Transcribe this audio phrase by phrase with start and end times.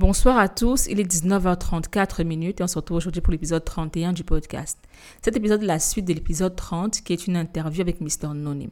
[0.00, 4.14] Bonsoir à tous, il est 19h34 minutes et on se retrouve aujourd'hui pour l'épisode 31
[4.14, 4.78] du podcast.
[5.20, 8.32] Cet épisode est la suite de l'épisode 30 qui est une interview avec Mr.
[8.32, 8.70] Nonim.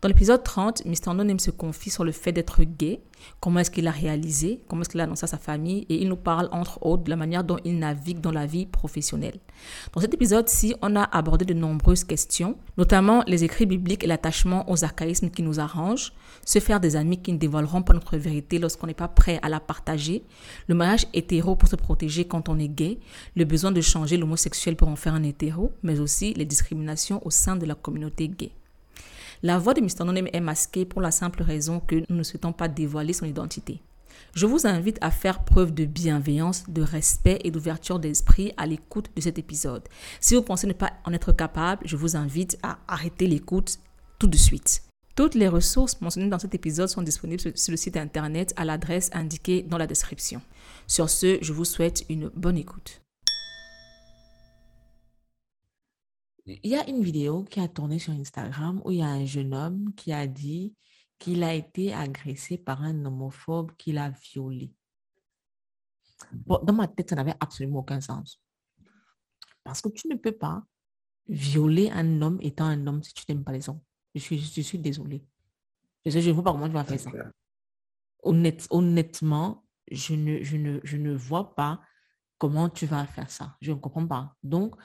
[0.00, 1.14] Dans l'épisode 30, Mr.
[1.14, 3.00] Nonim se confie sur le fait d'être gay,
[3.40, 5.86] comment est-ce qu'il a réalisé, comment est-ce qu'il a annoncé à sa famille?
[5.88, 8.66] Et il nous parle entre autres de la manière dont il navigue dans la vie
[8.66, 9.38] professionnelle.
[9.92, 14.70] Dans cet épisode-ci, on a abordé de nombreuses questions, notamment les écrits bibliques et l'attachement
[14.70, 16.12] aux archaïsmes qui nous arrangent,
[16.44, 19.48] se faire des amis qui ne dévoileront pas notre vérité lorsqu'on n'est pas prêt à
[19.48, 20.24] la partager,
[20.68, 22.98] le mariage hétéro pour se protéger quand on est gay,
[23.36, 27.30] le besoin de changer l'homosexuel pour en faire un hétéro, mais aussi les discriminations au
[27.30, 28.52] sein de la communauté gay.
[29.44, 30.06] La voix de Mr.
[30.06, 33.82] Nonem est masquée pour la simple raison que nous ne souhaitons pas dévoiler son identité.
[34.34, 39.10] Je vous invite à faire preuve de bienveillance, de respect et d'ouverture d'esprit à l'écoute
[39.14, 39.82] de cet épisode.
[40.18, 43.80] Si vous pensez ne pas en être capable, je vous invite à arrêter l'écoute
[44.18, 44.82] tout de suite.
[45.14, 49.10] Toutes les ressources mentionnées dans cet épisode sont disponibles sur le site internet à l'adresse
[49.12, 50.40] indiquée dans la description.
[50.86, 53.03] Sur ce, je vous souhaite une bonne écoute.
[56.46, 59.24] Il y a une vidéo qui a tourné sur Instagram où il y a un
[59.24, 60.74] jeune homme qui a dit
[61.18, 64.74] qu'il a été agressé par un homophobe qu'il a violé.
[66.32, 68.40] dans ma tête, ça n'avait absolument aucun sens.
[69.62, 70.64] Parce que tu ne peux pas
[71.26, 73.80] violer un homme étant un homme si tu n'aimes pas les hommes.
[74.14, 75.24] Je suis, je suis désolée.
[76.04, 77.10] Je ne vois pas comment tu vas faire ça.
[78.22, 81.80] honnêtement, je ne, je, ne, je ne vois pas
[82.36, 83.56] comment tu vas faire ça.
[83.62, 84.36] Je ne comprends pas.
[84.42, 84.76] Donc,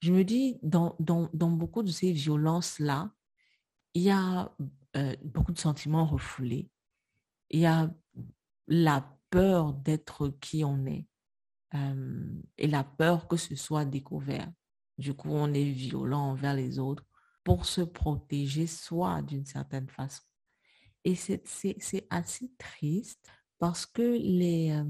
[0.00, 3.10] je me dis, dans, dans, dans beaucoup de ces violences-là,
[3.94, 4.54] il y a
[4.96, 6.70] euh, beaucoup de sentiments refoulés.
[7.50, 7.90] Il y a
[8.68, 11.06] la peur d'être qui on est
[11.74, 14.50] euh, et la peur que ce soit découvert.
[14.98, 17.04] Du coup, on est violent envers les autres
[17.44, 20.22] pour se protéger soi d'une certaine façon.
[21.04, 24.84] Et c'est assez triste parce que les, euh,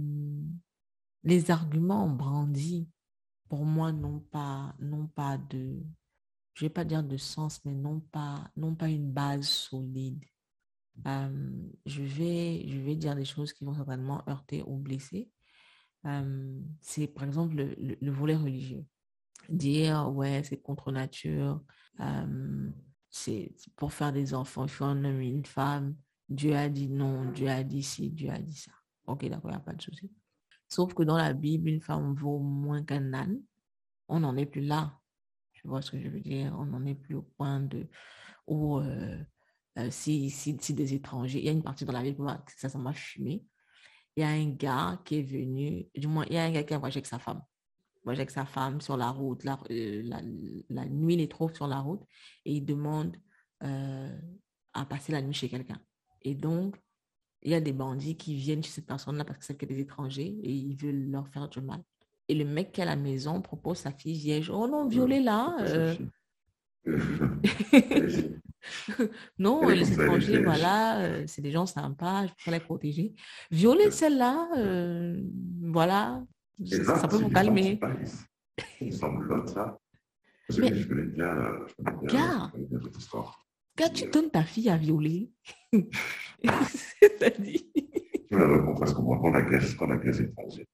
[1.24, 2.88] les arguments brandis
[3.48, 5.82] pour moi, n'ont pas, non pas de,
[6.54, 10.24] je vais pas dire de sens, mais non pas, non pas une base solide.
[11.04, 15.30] je, vais, je vais dire des choses qui vont certainement heurter ou blesser.
[16.80, 18.84] c'est par exemple le, volet religieux.
[19.48, 21.62] Dire, ouais, c'est contre nature,
[23.10, 25.96] c'est pour faire des enfants, il faut un homme et une femme.
[26.28, 28.72] Dieu a dit non, Dieu a dit ci, Dieu a dit ça.
[29.06, 30.10] Ok, d'accord, il n'y a pas de souci.
[30.68, 33.40] Sauf que dans la Bible, une femme vaut moins qu'un âne.
[34.08, 34.98] On n'en est plus là.
[35.52, 36.54] Tu vois ce que je veux dire?
[36.58, 37.86] On n'en est plus au point de
[38.46, 39.18] où euh,
[39.78, 42.24] euh, si, si, si, des étrangers, il y a une partie dans la Bible,
[42.56, 43.44] ça, ça m'a fumé.
[44.16, 46.64] Il y a un gars qui est venu, du moins, il y a un gars
[46.64, 47.42] qui a voyagé avec sa femme.
[48.04, 50.22] Voyagé avec sa femme sur la route, la, euh, la,
[50.70, 52.02] la, nuit, il les trouve sur la route
[52.44, 53.16] et il demande
[53.60, 55.80] à passer la nuit chez quelqu'un.
[56.22, 56.76] Et donc,
[57.42, 59.80] il y a des bandits qui viennent chez cette personne-là parce que c'est que des
[59.80, 61.82] étrangers et ils veulent leur faire du mal.
[62.28, 64.50] Et le mec qui est à la maison propose sa fille vierge.
[64.50, 65.56] Oh non, violez-la.
[65.60, 65.94] Euh.
[69.38, 73.14] non, les étrangers, voilà, euh, c'est des gens sympas, je peux les protéger.
[73.50, 75.20] Violer celle-là, euh,
[75.62, 76.22] voilà,
[76.64, 77.80] ça, peut vous calmer.
[78.80, 79.78] Il semble ça.
[80.58, 80.88] Mais, je
[83.76, 85.30] quand tu donnes ta fille à violer,
[86.42, 87.60] c'est-à-dire.
[88.30, 90.66] Parce qu'on agresse, qu'on agresse étranger.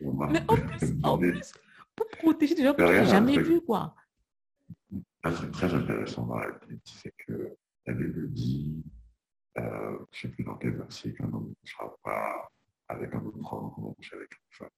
[0.00, 1.52] Mais en plus, en plus,
[1.94, 3.94] pour protéger des gens que tu n'as jamais vus, quoi.
[5.24, 7.56] Un truc très intéressant dans la Bible, c'est que
[7.86, 8.84] la Bible dit,
[9.58, 12.48] euh, je ne sais plus dans quel verset, qu'un homme ne sera pas
[12.88, 14.68] avec un autre homme comme on couche avec une femme.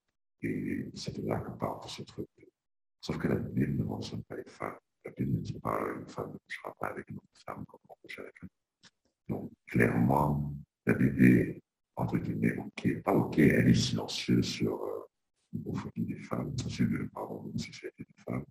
[0.41, 2.27] Et c'était là qu'on parle de ce truc.
[2.99, 4.77] Sauf que la Bible ne mentionne pas les femmes.
[5.05, 7.79] La Bible ne dit pas une femme ne couchera pas avec une autre femme comme
[7.89, 8.49] on couche avec une
[9.29, 10.53] Donc, clairement,
[10.85, 11.61] la Bible est,
[11.95, 13.01] entre guillemets, OK.
[13.03, 15.09] Pas OK, elle est silencieuse sur euh,
[15.53, 18.45] l'homophobie des femmes, sur le, pardon, l'homosexualité des femmes.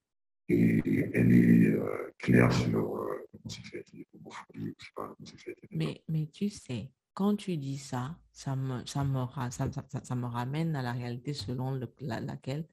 [0.49, 0.81] Et
[1.15, 6.27] elle est euh, claire sur euh, l'homosexualité, l'homophobie, je sais pas, l'homosexualité des mais, mais
[6.27, 10.75] tu sais, quand tu dis ça, ça me, ça me, ça, ça, ça me ramène
[10.75, 12.67] à la réalité selon le, laquelle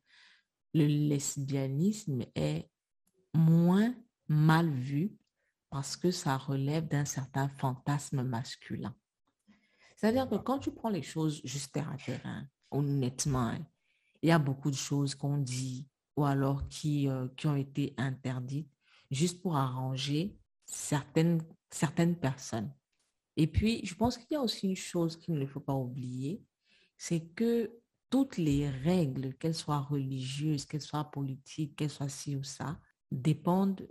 [0.74, 2.69] le lesbianisme est
[3.33, 3.94] moins
[4.27, 5.18] mal vu
[5.69, 8.95] parce que ça relève d'un certain fantasme masculin.
[9.95, 13.65] C'est-à-dire que quand tu prends les choses juste terre à terrain, honnêtement, hein,
[14.21, 17.94] il y a beaucoup de choses qu'on dit ou alors qui, euh, qui ont été
[17.97, 18.71] interdites
[19.12, 22.71] juste pour arranger certaines, certaines personnes.
[23.35, 26.44] Et puis, je pense qu'il y a aussi une chose qu'il ne faut pas oublier,
[26.97, 27.71] c'est que
[28.09, 32.79] toutes les règles, qu'elles soient religieuses, qu'elles soient politiques, qu'elles soient ci ou ça,
[33.12, 33.88] dépendent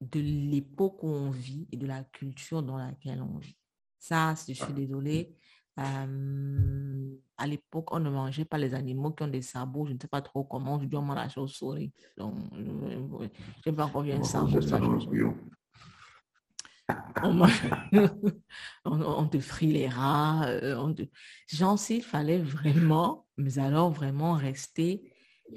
[0.00, 3.56] de l'époque où on vit et de la culture dans laquelle on vit.
[3.98, 5.36] Ça, je suis désolée,
[5.78, 9.86] Euh, à l'époque, on ne mangeait pas les animaux qui ont des sabots.
[9.86, 10.80] Je ne sais pas trop comment.
[10.80, 11.92] Je dois manger la chauve-souris.
[12.16, 14.60] Donc, je n'ai pas encore vu un sabot.
[18.84, 20.46] On, on, te frit les rats.
[20.48, 21.02] Euh, on te...
[21.48, 25.10] Genre, s'il fallait vraiment, mais alors vraiment rester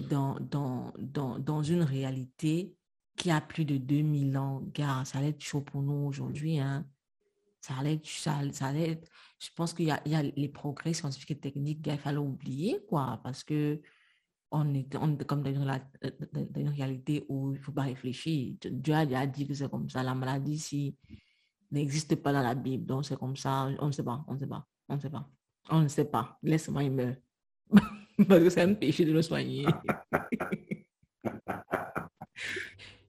[0.10, 2.77] dans, dans, dans, dans une réalité
[3.18, 4.62] qui a plus de 2000 ans.
[4.74, 6.60] Gars, ça allait être chaud pour nous aujourd'hui.
[6.60, 6.86] Hein.
[7.60, 10.94] Ça allait être, ça, ça allait être, je pense qu'il y, y a, les progrès
[10.94, 13.82] scientifiques et techniques qu'il fallait oublier, quoi, parce que
[14.52, 17.82] on est, on est comme dans une, dans une, réalité où il ne faut pas
[17.82, 18.56] réfléchir.
[18.72, 20.04] Dieu a déjà dit que c'est comme ça.
[20.04, 20.96] La maladie, si
[21.72, 23.70] n'existe pas dans la Bible, donc c'est comme ça.
[23.80, 25.30] On ne sait pas, on ne sait pas, on ne sait pas.
[25.70, 26.40] On ne sait pas.
[26.44, 27.20] Laisse-moi, il meurt.
[28.28, 29.66] parce que c'est un péché de le soigner.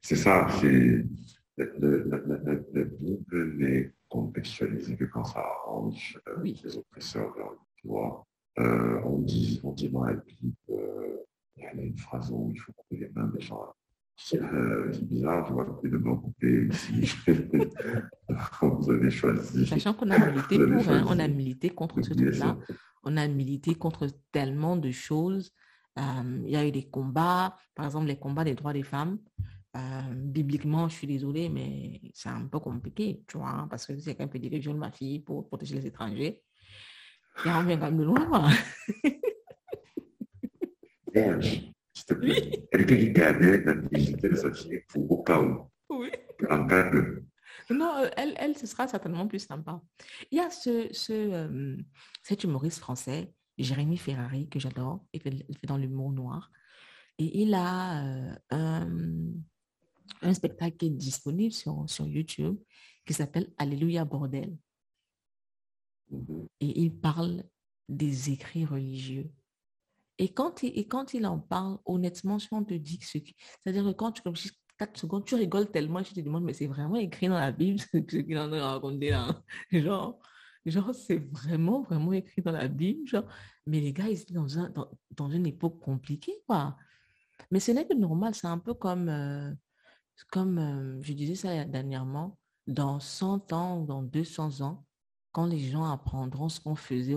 [0.01, 1.05] c'est ça, c'est
[1.59, 7.35] la Bible n'est contextualisée que quand ça arrange euh, les oppresseurs.
[7.77, 8.27] Tu vois,
[8.59, 11.17] euh, on, dit, on dit dans la Bible, euh,
[11.57, 13.61] il y a une phrase où il faut couper les mains des gens.
[14.17, 14.41] c'est
[15.05, 17.15] bizarre, je vois couper de mains coupées ici.
[18.63, 19.67] vous avez choisi.
[19.67, 22.57] Sachant qu'on a milité pour, hein, on a milité contre ce truc-là.
[23.05, 25.53] On a milité contre tellement de choses.
[25.97, 29.19] il y a eu des combats, par exemple les combats des droits des femmes.
[29.77, 34.15] Euh, bibliquement, je suis désolée, mais c'est un peu compliqué, tu vois, parce que c'est
[34.15, 36.43] quelqu'un peut dire que je ma fille pour protéger les étrangers.
[37.45, 38.51] Et on vient quand même de loin.
[41.13, 42.69] s'il te plaît.
[42.73, 45.71] Quelqu'un qui gardait la dignité de sa fille pour au cas où.
[45.91, 46.11] Oui.
[46.51, 47.25] En cas de...
[47.71, 49.81] Non, euh, elle, elle, ce sera certainement plus sympa.
[50.31, 51.77] Il y a ce, ce, euh,
[52.23, 56.51] cet humoriste français, Jérémy Ferrari, que j'adore, il fait, il fait dans l'humour noir.
[57.19, 58.05] Et il a
[58.51, 58.89] un,
[60.23, 62.59] un spectacle qui est disponible sur, sur YouTube
[63.07, 64.57] qui s'appelle Alléluia Bordel.
[66.61, 67.45] Et il parle
[67.89, 69.31] des écrits religieux.
[70.19, 73.85] Et quand il, et quand il en parle, honnêtement, je te dis que ce C'est-à-dire
[73.85, 76.97] que quand tu réfléchis 4 secondes, tu rigoles tellement, je te demande, mais c'est vraiment
[76.97, 79.43] écrit dans la Bible ce qu'il en a raconté là?
[79.71, 80.19] Genre,
[80.67, 83.07] genre c'est vraiment, vraiment écrit dans la Bible.
[83.07, 83.25] Genre.
[83.67, 86.77] Mais les gars, ils étaient dans, un, dans, dans une époque compliquée, quoi.
[87.51, 89.53] Mais ce n'est que normal, c'est un peu comme, euh,
[90.31, 94.85] comme je disais ça dernièrement, dans 100 ans ou dans 200 ans,
[95.33, 97.17] quand les gens apprendront ce qu'on faisait,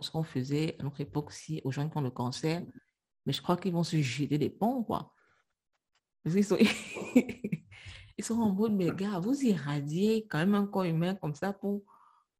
[0.00, 2.62] ce qu'on faisait à notre époque si aux gens qui ont le cancer,
[3.26, 5.12] mais je crois qu'ils vont se jeter des ponts, quoi.
[6.24, 6.58] ils sont,
[7.16, 11.52] ils sont en mode, mais gars, vous irradiez quand même un corps humain comme ça
[11.52, 11.82] pour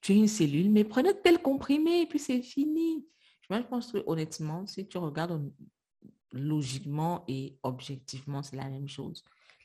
[0.00, 3.06] tuer une cellule, mais prenez tel comprimé et puis c'est fini.
[3.48, 5.50] je pense que honnêtement, si tu regardes
[6.32, 9.24] logiquement et objectivement, c'est la même chose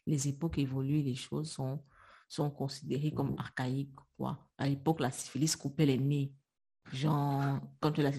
[0.09, 1.79] les époques évoluent, les choses sont,
[2.27, 3.95] sont considérées comme archaïques.
[4.17, 4.39] Quoi.
[4.57, 6.33] À l'époque, la syphilis coupait les nez.
[6.91, 8.11] Genre, quand tu as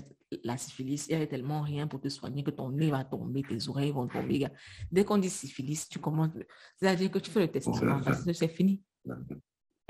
[0.44, 3.42] la, syphilis, il n'y avait tellement rien pour te soigner que ton nez va tomber,
[3.42, 4.46] tes oreilles vont tomber.
[4.92, 6.31] Dès qu'on dit syphilis, tu commences.
[6.76, 8.81] C'est-à-dire que tu fais le testament parce que c'est fini.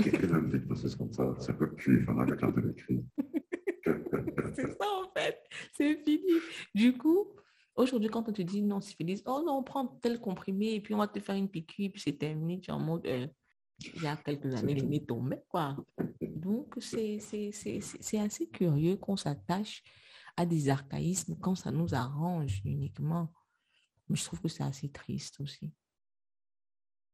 [0.02, 2.06] C'est ça, peut plus,
[4.54, 5.38] C'est ça en fait,
[5.74, 6.32] c'est fini.
[6.74, 7.28] Du coup,
[7.76, 10.94] Aujourd'hui, quand on te dit non, syphilis, oh non, on prend tel comprimé et puis
[10.94, 13.26] on va te faire une piqûre, puis c'est terminé, tu es en mode, euh,
[13.94, 15.76] il y a quelques années, les nez tombaient, quoi.
[16.20, 17.18] Donc, c'est
[18.18, 19.82] assez curieux qu'on s'attache
[20.36, 23.32] à des archaïsmes quand ça nous arrange uniquement.
[24.08, 25.72] Mais je trouve que c'est assez triste aussi.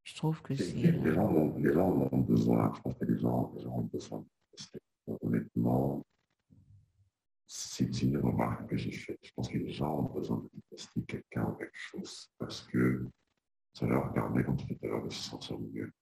[0.03, 0.73] Je trouve que c'est...
[0.73, 3.83] Les, gens ont, les gens ont besoin, je pense que les gens, les gens ont
[3.93, 4.25] besoin,
[5.21, 6.05] honnêtement,
[7.47, 9.19] c'est une remarque que j'ai faite.
[9.23, 13.07] Je pense que les gens ont besoin de tester quelqu'un ou quelque chose parce que
[13.73, 15.93] ça leur permet, comme tu tout à l'heure, de se sentir mieux.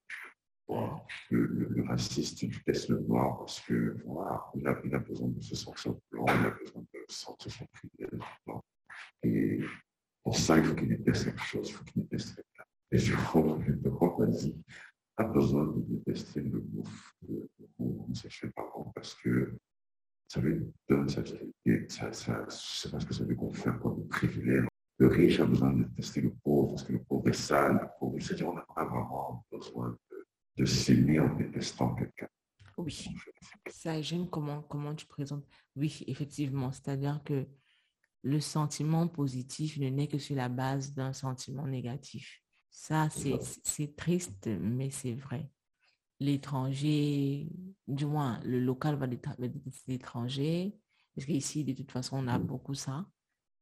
[1.30, 5.54] Le, le, raciste, il teste le noir parce que voilà, il, a, besoin de se
[5.54, 8.64] sentir blanc, il a besoin de se sentir son privilège blanc.
[9.22, 9.60] Et
[10.22, 12.64] pour ça, il faut qu'il déteste quelque chose, il faut qu'il déteste quelqu'un.
[12.90, 14.64] Et je crois que le compagnie
[15.18, 19.54] a besoin de détester le bouffe, le comme c'est fait avant, parce que
[20.28, 21.22] ça lui donne sa.
[21.88, 24.66] Ça, ça, c'est parce que ça lui confère comme privilège.
[24.98, 27.74] Le riche a besoin de tester le pauvre parce que le pauvre est sale.
[27.74, 30.26] Le pauvre, c'est-à-dire on n'a pas vraiment besoin de,
[30.56, 32.28] de s'aimer en détestant quelqu'un.
[32.76, 33.08] Oui,
[33.68, 35.46] ça j'aime comment, comment tu présentes.
[35.76, 37.46] Oui, effectivement, c'est-à-dire que
[38.22, 42.40] le sentiment positif ne naît que sur la base d'un sentiment négatif.
[42.70, 45.48] Ça, c'est triste, mais c'est vrai
[46.20, 47.48] l'étranger,
[47.86, 50.76] du moins le local va détester l'étranger,
[51.14, 52.46] parce qu'ici, de toute façon, on a mm.
[52.46, 53.06] beaucoup ça.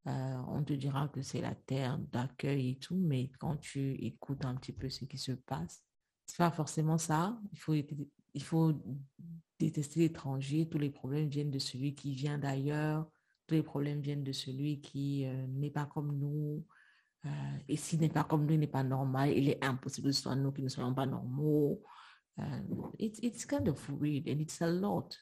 [0.07, 4.43] Euh, on te dira que c'est la terre d'accueil et tout, mais quand tu écoutes
[4.43, 5.83] un petit peu ce qui se passe,
[6.25, 7.39] c'est pas forcément ça.
[7.51, 7.73] Il faut
[8.35, 8.73] il faut
[9.59, 13.07] détester l'étranger, tous les problèmes viennent de celui qui vient d'ailleurs,
[13.47, 16.65] tous les problèmes viennent de celui qui euh, n'est pas comme nous.
[17.25, 17.29] Euh,
[17.69, 19.31] et s'il n'est pas comme nous, il n'est pas normal.
[19.31, 21.81] Il est impossible que ce soit nous qui ne soyons pas normaux.
[22.39, 22.59] Uh,
[22.99, 25.15] it's, it's kind of weird and it's a lot.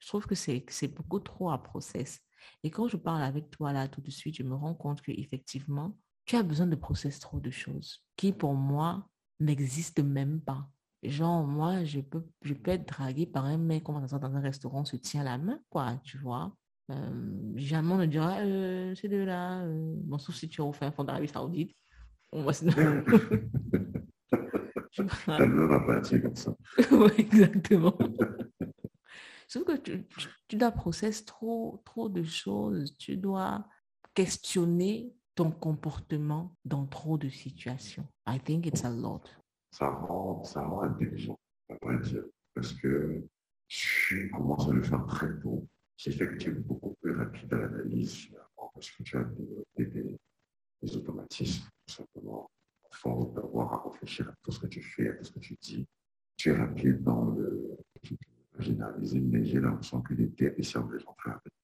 [0.00, 2.20] Je trouve que c'est beaucoup trop à process.
[2.62, 5.96] Et quand je parle avec toi là tout de suite, je me rends compte qu'effectivement,
[6.24, 9.08] tu as besoin de process trop de choses qui pour moi
[9.40, 10.68] n'existent même pas.
[11.02, 14.84] Genre, moi, je peux, je peux être draguée par un mec, comme dans un restaurant,
[14.84, 16.56] se tient la main, quoi, tu vois.
[16.90, 20.64] Euh, jamais on ne dira, euh, c'est de là, euh, bon, sauf si tu es
[20.64, 21.76] au fin fond d'Arabie Saoudite.
[24.98, 25.08] Moi,
[26.20, 26.56] comme ça.
[26.92, 27.96] oui, exactement.
[29.48, 30.04] Sauf que tu,
[30.48, 32.96] tu, dois processer trop, trop de choses.
[32.98, 33.66] Tu dois
[34.14, 38.06] questionner ton comportement dans trop de situations.
[38.26, 39.22] I think it's a lot.
[39.70, 41.38] Ça rend, ça rend intelligent,
[41.68, 42.24] à vrai dire.
[42.54, 43.22] Parce que
[43.68, 45.66] tu commences à le faire très tôt.
[45.96, 49.24] C'est es beaucoup plus rapide à l'analyse, parce que tu as
[49.76, 50.18] des, des,
[50.82, 52.50] des automatismes, tout simplement
[52.96, 55.54] faut d'avoir à réfléchir à tout ce que tu fais, à tout ce que tu
[55.60, 55.86] dis.
[56.36, 57.76] Tu es rapide dans le
[58.58, 61.56] généraliser, mais j'ai l'impression que les têtes servent les gens très rapidement.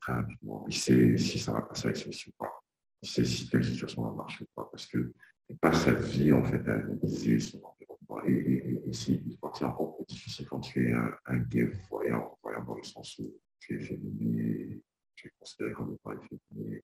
[0.00, 0.64] Très rapidement.
[0.68, 2.52] Il sait si ça va passer avec celui-ci ou pas.
[3.02, 4.68] Il sait si telle situation va marcher ou pas.
[4.70, 5.12] Parce que
[5.48, 8.24] il passe sa vie, en fait, à analyser son environnement.
[8.26, 12.64] Et, et, et c'est encore plus difficile quand tu es un, un gay voyant, voyant
[12.64, 14.76] dans le sens où tu es féminin,
[15.14, 16.82] tu es considéré comme étant efféminé,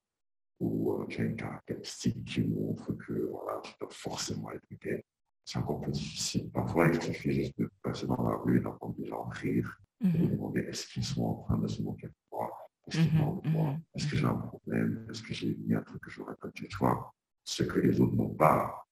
[0.63, 5.05] ou euh, tu as une caractéristique qui montre que voilà, tu dois forcément être gay,
[5.45, 6.51] c'est encore plus difficile.
[6.51, 10.09] Parfois, il suffit juste de passer dans la rue et d'entendre des gens rire et
[10.09, 12.51] de demander est-ce qu'ils sont en train de se moquer de moi?
[12.87, 13.77] Est-ce qu'ils parlent de moi?
[13.95, 15.07] Est-ce que j'ai un problème?
[15.11, 17.13] Est-ce que j'ai mis un truc que j'aurais pas dû voir
[17.45, 18.87] Ce que les autres n'ont pas.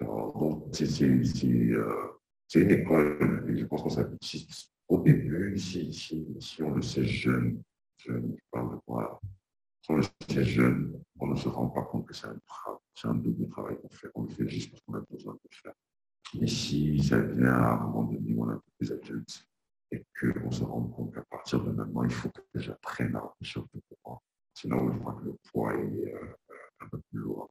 [0.00, 2.20] Donc, c'est euh,
[2.54, 4.04] une école, et je pense que ça
[4.88, 7.62] au début, si, si, si on le sait jeune,
[7.96, 9.20] jeune, je parle de moi,
[9.86, 12.38] quand on est jeune, on ne se rend pas compte que c'est un,
[12.94, 14.08] c'est un double travail qu'on fait.
[14.14, 15.74] On le fait juste parce qu'on a besoin de le faire.
[16.40, 19.46] Et si ça vient à un moment donné on est un peu plus adulte
[19.90, 23.66] et qu'on se rend compte qu'à partir de maintenant, il faut que j'apprenne à réfléchir
[23.68, 24.22] plus pour
[24.54, 26.36] Sinon, je crois que le poids est euh,
[26.80, 27.50] un peu plus lourd.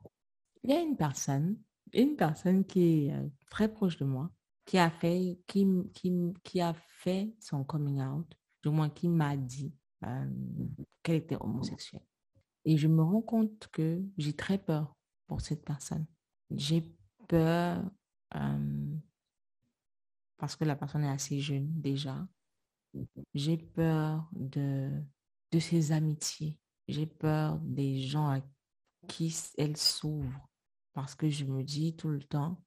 [0.63, 1.57] Il y a une personne,
[1.91, 4.31] une personne qui est euh, très proche de moi,
[4.65, 9.35] qui a fait, qui, qui, qui a fait son coming out, du moins qui m'a
[9.35, 9.73] dit
[10.05, 10.25] euh,
[11.03, 12.05] qu'elle était homosexuelle.
[12.65, 14.95] Et je me rends compte que j'ai très peur
[15.27, 16.05] pour cette personne.
[16.51, 16.83] J'ai
[17.27, 17.83] peur
[20.37, 22.27] parce que la personne est assez jeune déjà.
[23.33, 24.91] J'ai peur de,
[25.51, 26.59] de ses amitiés.
[26.87, 28.41] J'ai peur des gens à
[29.07, 30.49] qui elle s'ouvre.
[30.93, 32.61] Parce que je me dis tout le temps,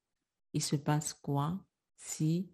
[0.53, 1.63] il se passe quoi
[1.95, 2.49] si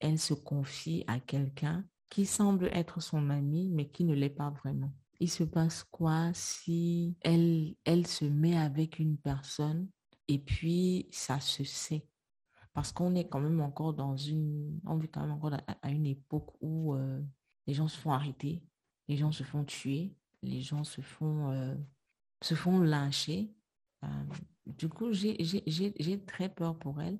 [0.00, 4.50] elle se confie à quelqu'un qui semble être son ami, mais qui ne l'est pas
[4.50, 4.92] vraiment?
[5.24, 9.88] Il se passe quoi si elle, elle se met avec une personne
[10.28, 12.06] et puis ça se sait?
[12.74, 16.06] Parce qu'on est quand même encore dans une, on vit quand même encore à, une
[16.06, 17.22] époque où euh,
[17.66, 18.62] les gens se font arrêter,
[19.08, 21.74] les gens se font tuer, les gens se font, euh,
[22.42, 23.50] se font lyncher.
[24.04, 24.24] Euh,
[24.66, 27.18] du coup, j'ai très peur pour elle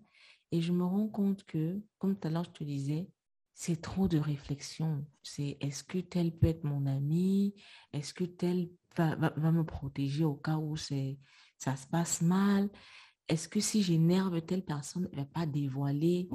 [0.50, 3.08] et je me rends compte que, comme tout à l'heure je te disais,
[3.54, 5.06] c'est trop de réflexion.
[5.22, 7.54] C'est est-ce que tel peut être mon ami?
[7.92, 9.16] Est-ce que tel va,
[9.52, 11.18] me protéger au cas où c'est
[11.58, 12.68] ça se passe mal?
[13.28, 16.28] Est-ce que si j'énerve telle personne, elle ne va pas dévoiler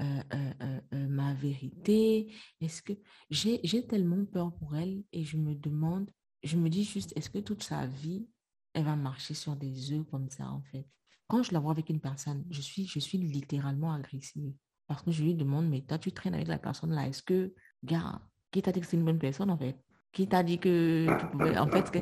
[0.00, 2.34] euh, euh, euh, ma vérité?
[2.60, 2.92] Est-ce que
[3.30, 6.10] j'ai tellement peur pour elle et je me demande,
[6.42, 8.26] je me dis juste, est-ce que toute sa vie,
[8.74, 10.86] elle va marcher sur des œufs comme ça en fait?
[11.28, 14.52] Quand je la vois avec une personne, je suis, je suis littéralement agressive.
[14.86, 17.06] Parce que je lui demande, mais toi, tu traînes avec la personne là.
[17.06, 19.76] Est-ce que, gars, qui t'a dit que c'est une bonne personne en fait?
[20.12, 21.98] Qui t'a dit que tu pouvais, en fait, que,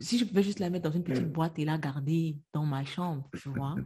[0.00, 2.84] si je pouvais juste la mettre dans une petite boîte et la garder dans ma
[2.84, 3.76] chambre, tu vois?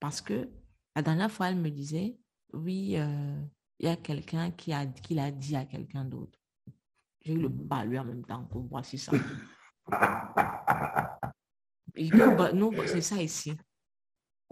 [0.00, 0.48] Parce que
[0.96, 2.16] la dernière fois, elle me disait,
[2.52, 3.36] oui, euh,
[3.78, 4.72] il y a quelqu'un qui
[5.02, 6.38] qui l'a dit à quelqu'un d'autre.
[7.24, 7.48] J'ai eu le
[7.86, 9.12] lui en même temps pour voir si ça.
[11.94, 13.52] Et bah, non, c'est ça ici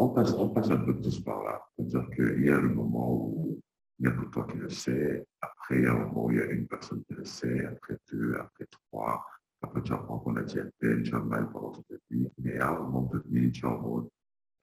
[0.01, 1.63] on passe, on passe un peu tous par là.
[1.77, 3.61] C'est-à-dire qu'il y a le moment où
[3.99, 6.31] il n'y a que toi qui le sais, après il y a un moment où
[6.31, 9.23] il y a une personne qui le sait, après deux, après trois,
[9.61, 12.27] après tu apprends qu'on a dit à peine, tu as mal pendant toute ta vie,
[12.39, 14.09] mais à un moment donné, tu es en mode,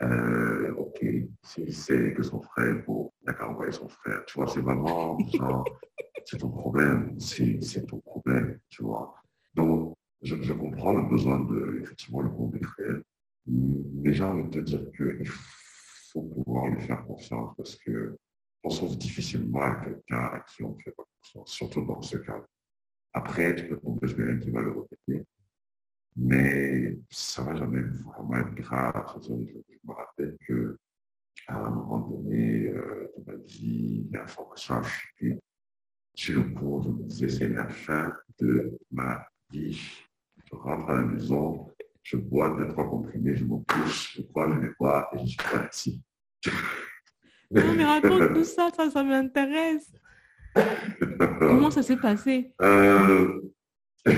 [0.01, 1.05] euh, ok,
[1.43, 4.61] s'il sait que son frère, bon, il n'a qu'à envoyer son frère, tu vois, c'est
[4.61, 5.19] vraiment
[6.25, 9.13] c'est ton problème, c'est ton problème, tu vois.
[9.53, 13.03] Donc, je, comprends le besoin de, effectivement, le est réel,
[14.03, 15.27] j'ai envie de te dire qu'il
[16.11, 18.17] faut pouvoir lui faire confiance parce que
[18.63, 22.43] on trouve difficilement à quelqu'un à qui on fait pas confiance, surtout dans ce cas.
[23.13, 25.25] Après, tu peux tomber sur quelqu'un qui va le répéter,
[26.15, 29.19] mais ça va jamais vraiment être grave.
[29.21, 30.77] Je, me rappelle que
[31.47, 35.39] à un moment donné euh, de ma vie, l'information a chuté
[36.13, 36.83] sur le cours.
[36.83, 39.79] Je me disais, c'est la fin de ma vie.
[40.45, 41.71] Je rentre à la maison,
[42.07, 45.25] je bois deux, trois comprimés, je me couche, je crois je les bois et je
[45.25, 46.01] suis parti.
[47.51, 49.91] Non, mais raconte tout ça, ça, ça m'intéresse.
[51.39, 52.53] Comment ça s'est passé?
[52.61, 53.41] Euh...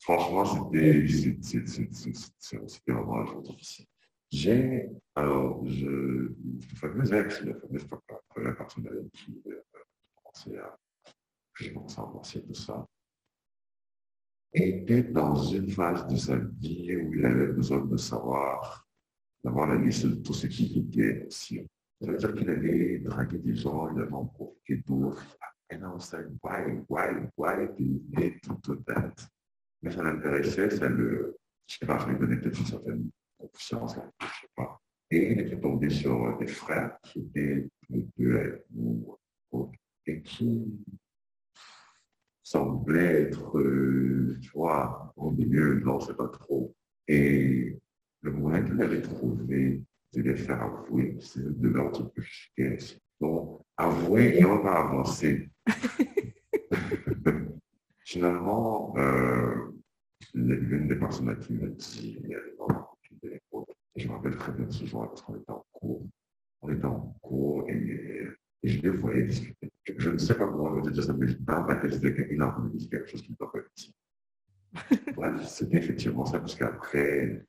[0.00, 1.12] Franchement, c'était
[2.86, 3.84] vraiment un jour difficile.
[4.30, 6.34] J'ai, alors, je, le
[6.76, 7.86] fameux ex, la fameuse
[8.30, 10.62] première personne avec qui euh,
[11.58, 12.86] j'ai commencé à penser tout ça,
[14.52, 18.88] était dans une phase de sa vie où il avait besoin de savoir,
[19.44, 21.26] d'avoir la liste de tout ce qui était.
[21.30, 21.54] Ça
[22.00, 24.82] veut dire qu'il allait draguer des gens, il avait en profité
[25.72, 29.14] I was like, why, why, why do you need to do that?
[29.82, 34.26] Mais ça l'intéressait, ça le, je sais pas, lui donnait peut-être une certaine confiance, je
[34.26, 34.80] sais pas.
[35.10, 39.16] Et il était tombé sur des frères qui étaient deux avec nous,
[40.06, 40.64] et qui
[42.42, 46.74] semblaient être, euh, tu vois, au milieu, non, c'est pas trop.
[47.08, 47.76] Et
[48.22, 49.82] le moyen qu'il avait trouvé
[50.12, 52.88] de les faire avouer, c'est de leur dire que je
[53.20, 55.50] Donc, avouer et on va avancer.
[58.04, 59.72] Finalement, euh,
[60.34, 62.18] l'une des personnes à qui m'a dit,
[63.96, 66.02] je me rappelle très bien ce jour parce qu'on était en cours.
[66.62, 68.26] On était en cours et,
[68.62, 69.59] et je les voyais discuter.
[70.00, 72.40] Je, ne sais pas comment je vais dire ça, mais dans ma tête, c'était qu'il
[72.40, 72.56] a
[72.90, 73.52] quelque chose qui ne doit
[75.16, 77.44] ouais, c'était effectivement ça, parce qu'après,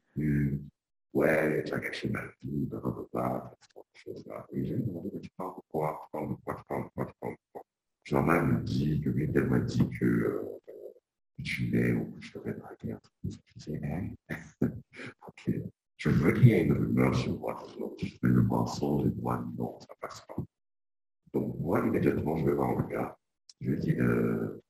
[1.13, 3.55] ouais, tu as chose mal dit, blablabla,
[3.93, 4.45] choses là.
[4.51, 6.89] Et j'ai demandé, mais tu parles de quoi, tu parles de quoi, tu parles de
[6.89, 7.61] quoi, tu parles de quoi?
[8.03, 10.59] Jean-Marc me dit que elle m'a dit que euh,
[11.43, 13.15] tu l'es ou que je devrais draguer un truc.
[13.23, 14.35] Je disais, hein,
[15.27, 15.51] ok,
[15.97, 17.63] je veux qu'il y ait une rumeur sur moi,
[17.97, 20.30] je fais le mensonge et moi, non, ça passe pas.
[21.41, 23.17] Donc, moi, immédiatement, je vais voir le gars.
[23.59, 24.61] Je lui dis, euh,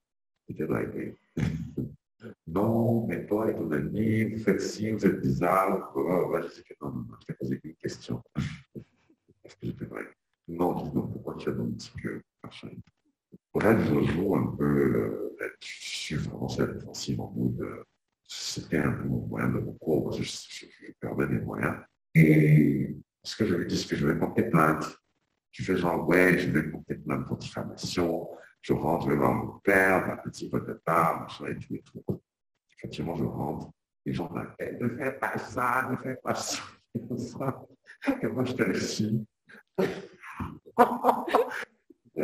[0.47, 1.15] était dragué.
[2.47, 5.93] non, mais toi et ton ami, vous faites ci, vous êtes bizarre.
[5.95, 8.23] Je sais que non, non, non, je vais poser une question.
[9.43, 10.03] Est-ce que j'étais vrai
[10.47, 12.69] Non, je dis non, pourquoi tu as donc dit que machin
[13.53, 15.35] Bref, je joue un peu
[16.15, 17.83] vraiment sur la défensive en mode, euh,
[18.23, 21.75] c'était un peu mon moyen de recours, parce que je, je, je, perdais mes moyens.
[22.15, 25.00] Et ce que je lui dis, c'est que je vais porter plainte.
[25.51, 26.63] Tu fais genre, ouais, je vais
[26.95, 28.29] plainte pour diffamation.
[28.61, 32.03] Je rentre, je vais voir mon père, ma petite potata, machin et tout et tout.
[32.77, 33.71] Effectivement, je rentre.
[34.05, 36.63] Les gens m'appellent, ne fais pas ça, ne fais pas ça.
[38.23, 39.25] Et moi, je te ici.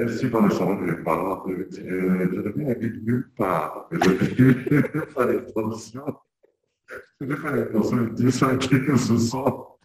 [0.10, 6.18] Si par exemple les parents je ne viens nulle part, je vais faire attention,
[7.22, 9.77] je vais faire attention de dire ça à qui que ce soit.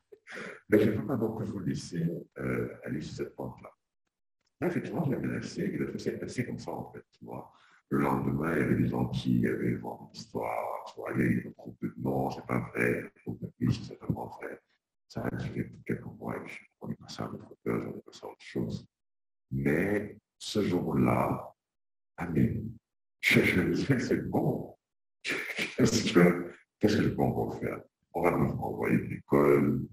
[0.72, 2.06] Je ne peux pas beaucoup vous laisser
[2.38, 3.70] euh, aller sur cette pente-là.
[4.60, 7.26] Là, effectivement, je l'avais laissé, et le truc s'est comme ça, en fait, tu.
[7.90, 11.22] Le lendemain, il y avait des gens qui avaient vendu l'histoire, tu vois, il y
[11.22, 14.28] a eu un groupe de non, c'est pas vrai, un groupe de oui, c'est certainement
[14.40, 14.58] vrai.
[15.08, 17.98] Ça a duré quelques mois, et puis on est passé à un autre peur, on
[17.98, 18.86] est passé à autre chose.
[19.50, 21.54] Mais ce jour-là,
[22.16, 22.28] ah
[23.20, 24.74] je, me disais, c'est bon.
[25.22, 27.82] Qu'est-ce que, je peux encore faire?
[28.14, 29.86] On va me renvoyer de l'école,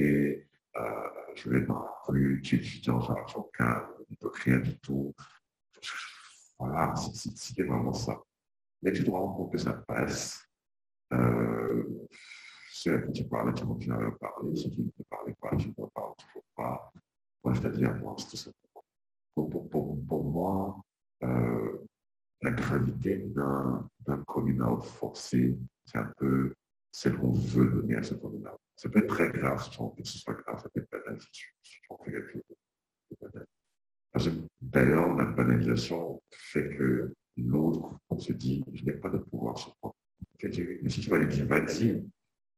[0.00, 5.14] euh, je vais dans la rue, es étudiant, j'arrive aucun, ne peux rien du tout.
[6.58, 8.20] Voilà, c'était vraiment ça.
[8.82, 10.44] Mais tu te rends compte que ça passe.
[11.12, 11.84] Euh,
[12.70, 14.56] si tu parles, tu continues à parler.
[14.56, 16.92] Si tu ne peux parler pas, tu ne pas, toujours pas.
[17.44, 18.84] Moi, c'est-à-dire, moi, c'est tout simplement.
[19.34, 20.80] Pour, pour, pour, pour moi,
[21.22, 21.86] euh,
[22.42, 23.88] la gravité d'un
[24.26, 26.54] coming out forcé, c'est un peu
[26.92, 28.60] celle qu'on veut donner à ce coming out.
[28.76, 31.44] Ça peut être très grave, sans que ce soit grave, ça peut être banal si
[31.88, 32.56] en fais quelque chose de.
[34.60, 39.74] D'ailleurs, la banalisation fait que l'autre, on se dit, je n'ai pas de pouvoir sur
[39.82, 39.94] moi.
[40.42, 42.04] Mais si tu vas lui dire, vas-y,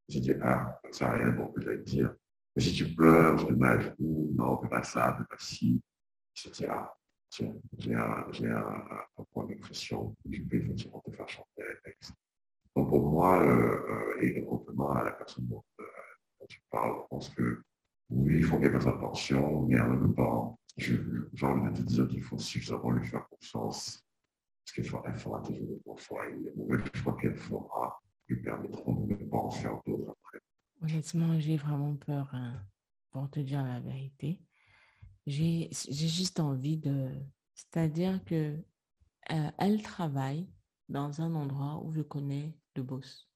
[0.08, 2.14] je dis, ah, ça n'a rien, bon, je vais dire,
[2.56, 5.80] mais si tu pleures, mets à genoux, non, fais pas ça, fais pas ci,
[6.36, 6.72] etc.
[7.78, 8.66] J'ai un, j'ai un,
[9.16, 12.14] un, point d'impression, je peux effectivement te faire chanter les textes.
[12.76, 15.84] Donc pour moi, euh, et complètement à la personne dont, euh,
[16.40, 17.62] dont, tu parles, je pense que
[18.10, 20.98] oui, il faut qu'elle fasse attention, mais en même temps, j'ai
[21.42, 24.04] envie de te dire qu'il faut suffisamment lui faire confiance,
[24.64, 29.28] parce qu'elle fera toujours des bons choix, et les qu'elle fera lui permettront de ne
[29.28, 30.40] pas en faire d'autres après.
[30.82, 32.60] Honnêtement, j'ai vraiment peur, hein,
[33.10, 34.40] pour te dire la vérité.
[35.26, 37.10] J'ai juste envie de...
[37.54, 38.58] C'est-à-dire que
[39.30, 40.48] euh, elle travaille
[40.88, 43.28] dans un endroit où je connais le boss.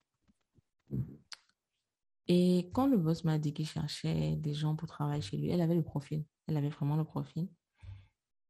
[2.27, 5.61] Et quand le boss m'a dit qu'il cherchait des gens pour travailler chez lui, elle
[5.61, 6.24] avait le profil.
[6.46, 7.48] Elle avait vraiment le profil.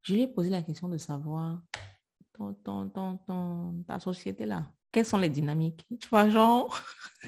[0.02, 1.62] Je lui ai posé la question de savoir,
[2.34, 5.86] ton, ton, ta société là, quelles sont les dynamiques?
[6.00, 6.80] Tu vois, genre,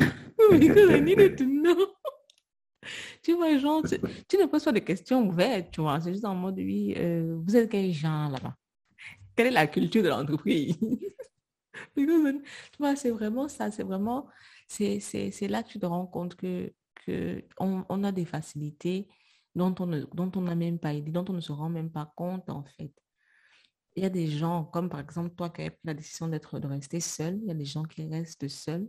[3.22, 3.82] tu vois, genre,
[4.28, 6.00] tu, ne poses pas de questions ouvertes, tu vois.
[6.00, 8.56] C'est juste en mode, oui, euh, vous êtes quel gens là-bas?
[9.36, 10.78] Quelle est la culture de l'entreprise?
[12.96, 14.28] C'est vraiment ça, c'est vraiment,
[14.68, 16.72] c'est là que tu te rends compte que,
[17.06, 19.08] que on, a des facilités
[19.54, 22.12] dont on dont on n'a même pas idée, dont on ne se rend même pas
[22.16, 22.92] compte, en fait.
[23.96, 26.58] Il y a des gens, comme par exemple toi qui as pris la décision d'être
[26.60, 28.88] de rester seul, il y a des gens qui restent seuls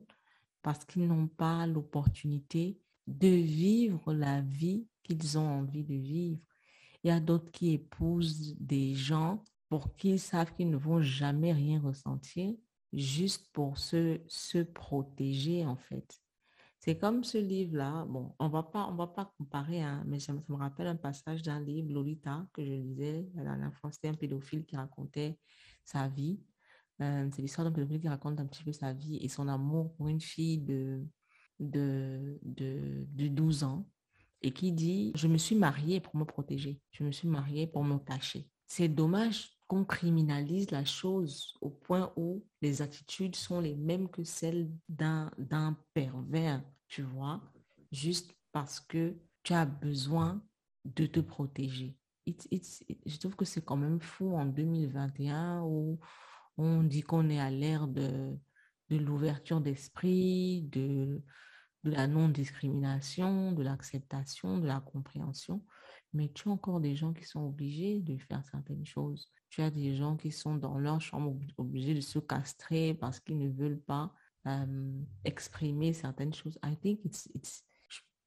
[0.62, 6.40] parce qu'ils n'ont pas l'opportunité de vivre la vie qu'ils ont envie de vivre.
[7.04, 11.54] Il y a d'autres qui épousent des gens pour qu'ils savent qu'ils ne vont jamais
[11.54, 12.54] rien ressentir,
[12.94, 16.22] juste pour se, se protéger en fait.
[16.80, 18.06] C'est comme ce livre-là.
[18.06, 21.44] Bon, on va pas, on va pas comparer, hein, mais ça, me rappelle un passage
[21.44, 23.92] d'un livre, Lolita, que je lisais la dernière fois.
[23.92, 25.38] C'était un pédophile qui racontait
[25.86, 26.40] sa vie.
[27.02, 29.94] Euh, c'est l'histoire d'un pédophile qui raconte un petit peu sa vie et son amour
[29.94, 31.06] pour une fille de,
[31.60, 33.88] de, de, de 12 ans
[34.42, 36.82] et qui dit, je me suis mariée pour me protéger.
[36.90, 38.48] Je me suis mariée pour me cacher.
[38.66, 44.26] C'est dommage qu'on criminalise la chose au point où les attitudes sont les mêmes que
[44.26, 47.40] celles d'un pervers, tu vois,
[47.90, 50.44] juste parce que tu as besoin
[50.84, 51.96] de te protéger.
[52.28, 55.98] je trouve que c'est quand même fou en 2021 où
[56.58, 58.38] on dit qu'on est à l'ère de,
[58.90, 61.24] de l'ouverture d'esprit, de,
[61.86, 65.64] de la non-discrimination, de l'acceptation, de la compréhension.
[66.12, 69.70] Mais tu as encore des gens qui sont obligés de faire certaines choses tu as
[69.70, 73.82] des gens qui sont dans leur chambre obligés de se castrer parce qu'ils ne veulent
[73.82, 74.14] pas
[75.26, 76.58] exprimer certaines choses.
[76.64, 77.64] I think it's, it's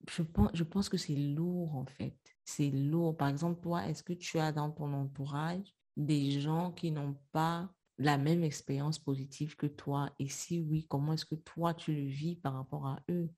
[0.09, 2.17] je, pense, je pense que c'est lourd en fait.
[2.45, 3.17] C'est lourd.
[3.17, 7.73] Par exemple, toi, est-ce que tu as dans ton entourage des gens qui n'ont pas
[7.97, 10.15] la même expérience positive que toi?
[10.19, 13.31] Et si oui, comment est-ce que toi, tu le vis par rapport à eux?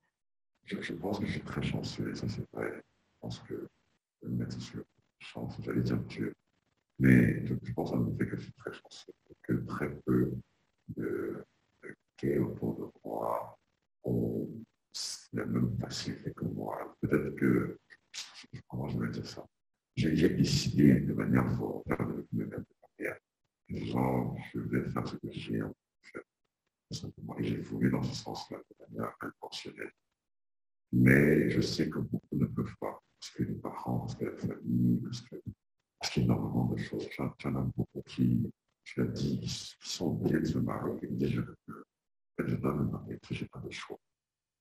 [0.65, 2.73] Je, pense que je suis très chanceux, ça c'est vrai.
[2.75, 3.69] Je pense que
[4.23, 4.83] je mettre sur
[5.21, 6.35] chance, j'allais dire Dieu.
[6.99, 10.33] Mais je pense en effet que suis très chanceux, que très peu
[10.97, 11.45] de,
[12.23, 13.59] de autour de moi
[14.05, 14.49] ont
[15.33, 16.97] la même facilité que moi.
[17.01, 17.79] Peut-être que,
[18.67, 19.47] comment je vais dire ça,
[19.95, 23.19] j'ai décidé de manière volontaire de me mettre de carrière.
[23.69, 26.25] Genre, je vais faire ce que j'ai en fait.
[26.91, 27.37] Simplement.
[27.39, 29.93] Et j'ai voulu dans ce sens-là de manière intentionnelle.
[30.93, 34.37] Mais je sais que beaucoup ne peuvent pas, parce que les parents, parce que la
[34.37, 35.37] famille, parce que
[35.99, 37.09] parce qu'il y a énormément de choses.
[37.17, 38.51] J'en ai beaucoup qui,
[39.81, 41.73] sont de se marier et dire je,
[42.47, 43.99] je dois me marier, je n'ai pas de choix.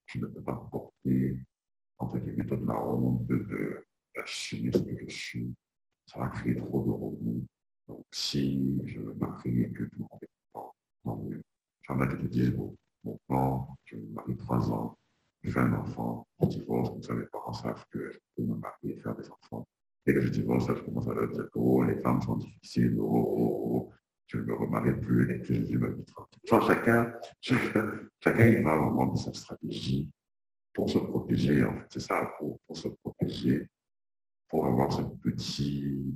[0.06, 1.38] Je ne peux pas porter,
[1.98, 5.54] entre guillemets, toute la honte de, d'assumer ce que je suis.
[6.06, 7.46] Ça va créer trop de remous.
[7.88, 10.20] Donc, si je me marie et que tout le monde
[11.04, 11.42] tant mieux.
[11.82, 14.98] J'en ai qui disent, bon, mon plan, je me marie trois ans,
[15.42, 18.96] je fais un enfant, divorce, comme ça mes parents savent que je peux me marier
[18.96, 19.66] et faire des enfants.
[20.06, 23.92] Et je divorce, je commence à dire oh, les femmes sont difficiles, oh, oh, oh
[24.26, 26.42] je ne me remarie plus, et puis je vie tranquille.
[26.44, 30.10] chacun, chacun, chacun il va avoir sa stratégie
[30.72, 31.86] pour se protéger, en fait.
[31.90, 33.68] C'est ça, pour, pour, se protéger,
[34.48, 36.14] pour avoir ce petit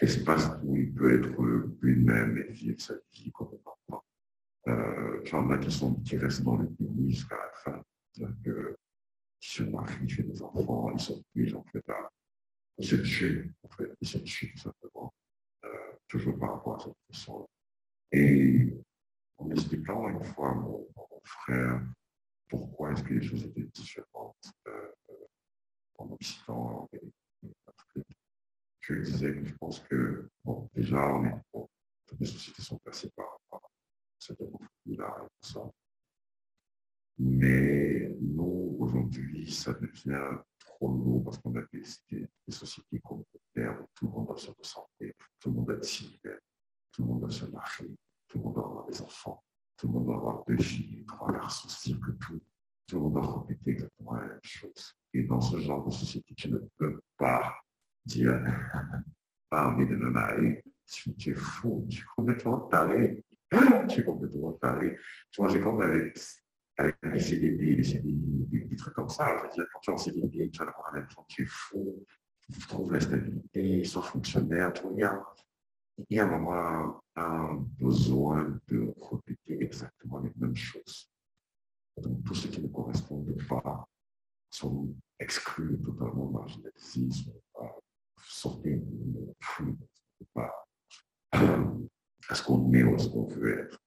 [0.00, 1.42] espace où il peut être
[1.82, 4.04] lui-même et vivre sa vie enfant.
[4.68, 7.84] Euh, il y en a qui, sont, qui restent dans le pays jusqu'à la fin.
[9.40, 12.10] Qui se marient, qui font des enfants, ils sont plus en fait à
[12.78, 15.14] se tuer, en fait, ils tuent tout simplement,
[15.64, 15.68] euh,
[16.08, 17.48] toujours par rapport à cette façon.
[18.12, 18.74] Et
[19.38, 20.86] en expliquant une fois mon,
[21.24, 21.82] frère
[22.48, 24.92] pourquoi est-ce que les choses étaient différentes euh,
[25.98, 28.16] en Occident en Afrique,
[28.80, 31.68] je disais que je pense que, bon, déjà, on est, bon,
[32.06, 33.60] toutes les sociétés sont passées par, par
[34.18, 35.70] cette conflit-là et tout ça.
[37.18, 43.86] Mais nous, aujourd'hui, ça devient trop lourd parce qu'on a des, des, sociétés communautaires où
[43.94, 46.40] tout le monde doit se ressembler, tout le monde doit être similaire,
[46.92, 49.44] tout le monde doit se marier, tout le monde doit avoir des enfants,
[49.76, 52.40] tout le monde doit avoir deux filles, trois garçons, que tout.
[52.86, 54.96] Tout le monde doit répéter exactement la même chose.
[55.14, 57.54] Et dans ce genre de société, tu ne peux pas
[58.04, 58.42] dire,
[59.50, 63.24] pas envie de me marier, tu, es fou, tu es complètement taré.
[63.88, 64.96] Tu es complètement taré.
[65.32, 66.16] Tu vois, j'ai comme avec
[66.80, 69.42] avec des CDD, des CDI, des, trucs comme ça.
[69.42, 72.04] Veux dire, quand tu es en CDD, tu as la même tu es fou,
[72.68, 74.72] trouvent la stabilité, ils sont fonctionnaires.
[74.92, 75.22] Il y a,
[76.08, 81.10] il y a vraiment un, besoin de répéter exactement les mêmes choses.
[81.98, 83.86] Donc, tous ceux qui ne correspondent pas
[84.48, 87.76] sont exclus, totalement marginalisés, sont pas
[88.24, 89.76] sortis de flux,
[90.32, 90.66] pas
[91.32, 93.78] à ce qu'on est ou à ce qu'on veut être.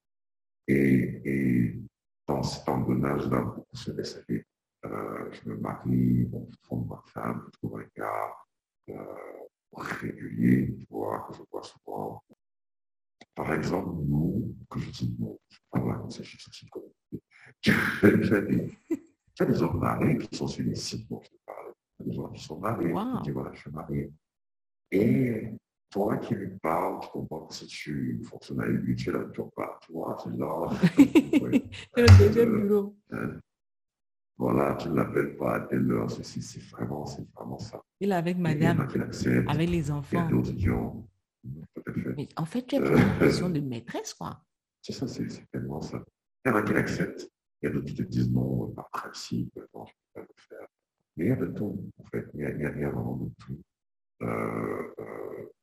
[2.27, 4.45] Dans cet engrenage-là, beaucoup se laissent aller.
[4.86, 8.36] Euh, je me marie, je trompe ma femme, je trouve un gars
[8.89, 9.05] euh,
[9.71, 12.21] régulier, tu vois, que je vois souvent.
[13.36, 16.69] Par exemple, nous, que je dis nous, je parle là comme ça, je suis aussi
[17.65, 18.73] Il
[19.39, 21.73] y a des hommes mariés qui sont sur les sites dont je parle.
[21.99, 24.12] Il y a des gens qui sont mariés, qui disent voilà, je suis marié.
[24.91, 25.51] Et
[25.93, 29.25] toi qui lui parles, tu comprends que si tu fonctionnes avec lui, tu es là,
[29.32, 30.36] tu pas, tu vois, c'est
[32.01, 32.95] le deuxième bureau.
[33.12, 33.39] Hein.
[34.36, 37.79] Voilà, tu ne l'appelles pas à telle heure, ceci, c'est vraiment, c'est vraiment ça.
[37.99, 38.79] Il est avec madame,
[39.47, 40.27] avec les enfants.
[40.32, 40.93] Il y a
[42.17, 44.43] Mais en fait, tu as une position de maîtresse, quoi.
[44.86, 46.03] C'est ça, c'est tellement ça.
[46.43, 47.32] Il y en a qui l'acceptent.
[47.62, 50.21] Il y a d'autres qui te disent non, par principe, non, je ne peux pas
[50.21, 50.67] le faire.
[51.15, 52.25] Mais il y a de tout, en fait.
[52.34, 53.62] Il y a, il y a, il y a vraiment de tout.
[54.23, 55.53] Euh, euh,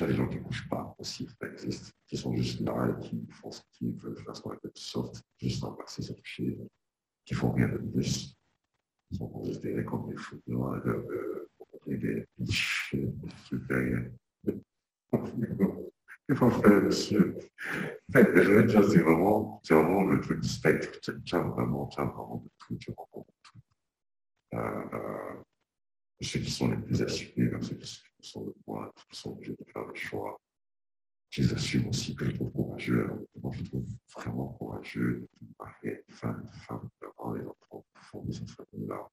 [0.00, 3.02] as des gens qui ne couchent pas aussi, ça existe, qui sont juste là et
[3.02, 6.58] qui font ce qu'ils veulent faire, ce qu'on appelle soft, juste embrasser, se toucher,
[7.24, 8.34] qui font rien de plus.
[9.10, 11.48] Ils sont considérés comme des fous noirs, de,
[11.86, 12.94] de, des biches.
[16.28, 17.36] Il faut faire monsieur.
[18.14, 20.98] Je veux dire, c'est vraiment, c'est vraiment le truc du spectre.
[21.00, 23.58] Tu as vraiment, tu as vraiment de tout, tu rencontres tout.
[24.54, 25.42] Euh, euh,
[26.20, 28.00] ceux qui sont les plus assumés, ceux qui sont
[28.36, 30.40] le moins, qui sont obligés de faire le choix.
[31.30, 33.26] Je les assume aussi que je trouve courageux.
[33.40, 38.32] Moi, je trouve vraiment courageux de marier une femme, une femme, d'avoir les enfants de
[38.32, 39.08] cette famille-là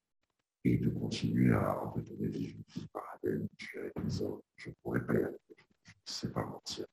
[0.66, 4.42] et de continuer à en donner vivre une vie parallèle, tu avec les hommes.
[4.58, 5.18] Je ne pourrais pas y.
[5.18, 6.86] Je ne sais pas mentir.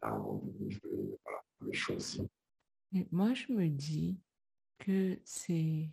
[0.00, 2.24] À un moment donné, je vais voilà, les choisir.
[3.12, 4.20] moi, je me dis
[4.78, 5.88] que c'est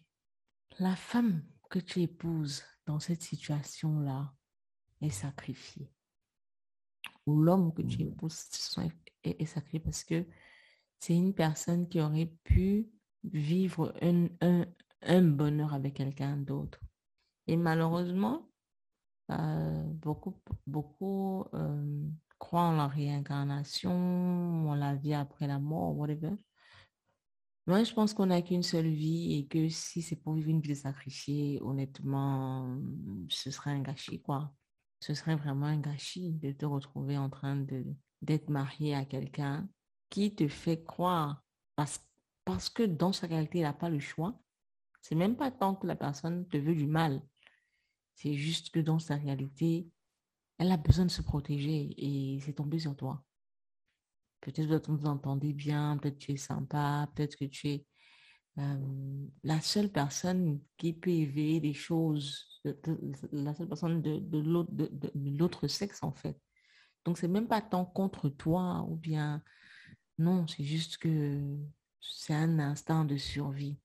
[0.80, 4.34] la femme que tu épouses dans cette situation-là
[5.04, 5.90] est sacrifié.
[7.26, 8.48] Ou l'homme que tu épouses
[9.24, 10.26] est, sacrifié parce que
[11.00, 12.90] c'est une personne qui aurait pu
[13.24, 14.28] vivre un,
[15.02, 16.80] un, bonheur avec quelqu'un d'autre.
[17.48, 18.50] Et malheureusement,
[19.32, 20.36] euh, beaucoup,
[20.68, 22.08] beaucoup euh,
[22.40, 26.32] croient en la réincarnation, en la vie après la mort, whatever.
[27.66, 30.60] Moi, je pense qu'on n'a qu'une seule vie et que si c'est pour vivre une
[30.60, 32.78] vie de sacrifié, honnêtement,
[33.30, 34.54] ce serait un gâchis, quoi.
[35.04, 37.58] Ce serait vraiment un gâchis de te retrouver en train
[38.22, 39.68] d'être marié à quelqu'un
[40.10, 41.44] qui te fait croire,
[41.76, 42.00] parce,
[42.46, 44.40] parce que dans sa réalité, il n'a pas le choix.
[45.02, 47.22] C'est même pas tant que la personne te veut du mal.
[48.16, 49.90] C'est juste que dans sa réalité,
[50.58, 53.26] elle a besoin de se protéger et c'est tombé sur toi.
[54.40, 57.86] Peut-être que vous entendez bien, peut-être que tu es sympa, peut-être que tu es
[58.56, 62.62] la seule personne qui peut éveiller les choses,
[63.32, 66.40] la seule personne de, de l'autre sexe en fait.
[67.06, 69.44] Donc c'est même pas tant contre toi ou bien
[70.18, 71.58] non, c'est juste que
[72.00, 73.78] c'est un instinct de survie.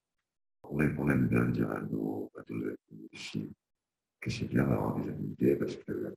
[0.63, 2.43] On aime bien dire à nos, à
[3.15, 3.53] filles
[4.21, 6.15] que c'est bien d'avoir des amitiés parce que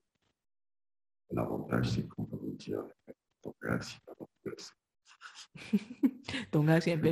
[1.32, 2.84] l'avantage c'est qu'on peut vous dire
[3.42, 4.28] ton gars, c'est pas ton
[6.52, 7.10] ton gars, c'est un peu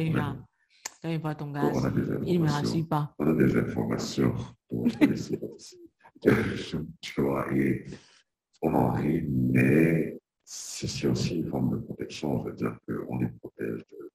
[1.19, 1.71] voit ton gars,
[2.25, 3.15] il ne me rassure pas.
[3.19, 4.33] On a des informations
[4.67, 4.87] pour
[7.01, 7.85] tu vois, et
[8.61, 12.39] on en rit, mais c'est aussi une forme de protection.
[12.39, 14.11] Je veux dire qu'on les protège de,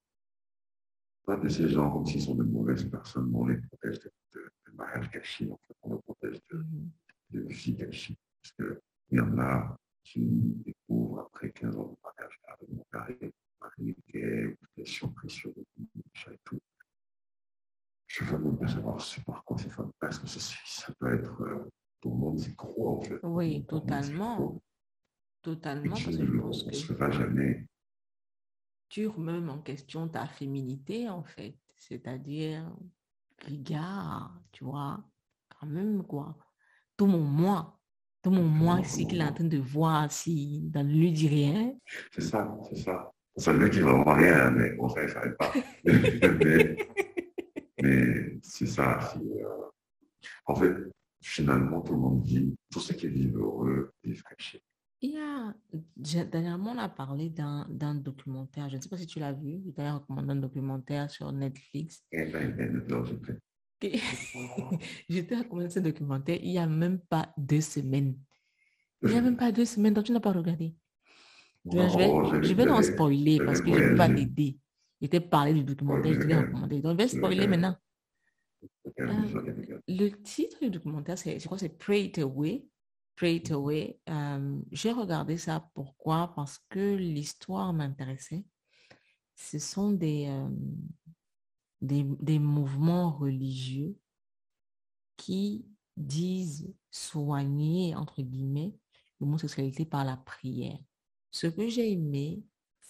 [1.24, 4.10] pas de ces gens comme s'ils sont de mauvaises personnes, mais on les protège de,
[4.34, 5.76] de, de mariage en fait.
[5.82, 6.88] On les protège de, mm-hmm.
[7.30, 8.18] de vie gâchis.
[8.42, 10.20] Parce qu'il y en a qui
[10.66, 15.64] découvrent après 15 ans de mariage avec mon mari, mari gay, des surprises sur le
[16.32, 16.60] et tout.
[18.16, 21.68] Je veux même pas savoir par quoi ces femmes passent, que ça peut être, euh,
[22.00, 23.18] tout le monde y croit en fait.
[23.24, 24.62] Oui, totalement.
[25.42, 27.66] Totalement, parce que je pense se jamais.
[28.88, 31.58] Tu remets en question ta féminité, en fait.
[31.76, 32.72] C'est-à-dire,
[33.44, 35.04] regarde, tu vois,
[35.58, 36.38] quand même, quoi.
[36.96, 37.80] Tout mon moi,
[38.22, 41.74] tout mon moi ici qu'il est en train de voir si dans lui dit rien.
[42.12, 43.12] C'est ça, c'est ça.
[43.36, 45.52] Ça veut dire voir rien, mais bon, ça ne savait pas.
[48.42, 49.14] c'est ça.
[49.16, 49.70] Euh,
[50.46, 50.74] en fait,
[51.22, 54.62] finalement, tout le monde dit, tout ce qui vivent heureux vivent cachés.
[55.00, 58.70] Il y a, dernièrement, on a parlé d'un documentaire.
[58.70, 59.60] Je ne sais pas si tu l'as vu.
[59.76, 62.02] D'ailleurs, recommandé un documentaire sur Netflix.
[62.10, 62.82] Eh ben, ben,
[65.08, 68.16] J'étais à commencer ce documentaire il n'y a même pas deux semaines.
[69.02, 70.74] Il n'y a même pas deux semaines, donc tu n'as pas regardé.
[71.66, 74.58] je vais, je vais spoiler parce que je ne peux pas l'aider.
[75.04, 76.80] J'étais parlé du documentaire, je recommandé.
[76.80, 77.76] Donc, je vais spoiler maintenant.
[78.98, 82.66] Euh, le titre du documentaire, je crois que c'est Pray It Away.
[83.14, 84.00] Pray It Away.
[84.08, 86.32] Euh, j'ai regardé ça pourquoi?
[86.34, 88.46] Parce que l'histoire m'intéressait.
[89.34, 90.48] Ce sont des, euh,
[91.82, 93.98] des, des, mouvements religieux
[95.18, 95.66] qui
[95.98, 98.74] disent soigner, entre guillemets,
[99.20, 100.78] l'homosexualité par la prière.
[101.30, 102.42] Ce que j'ai aimé,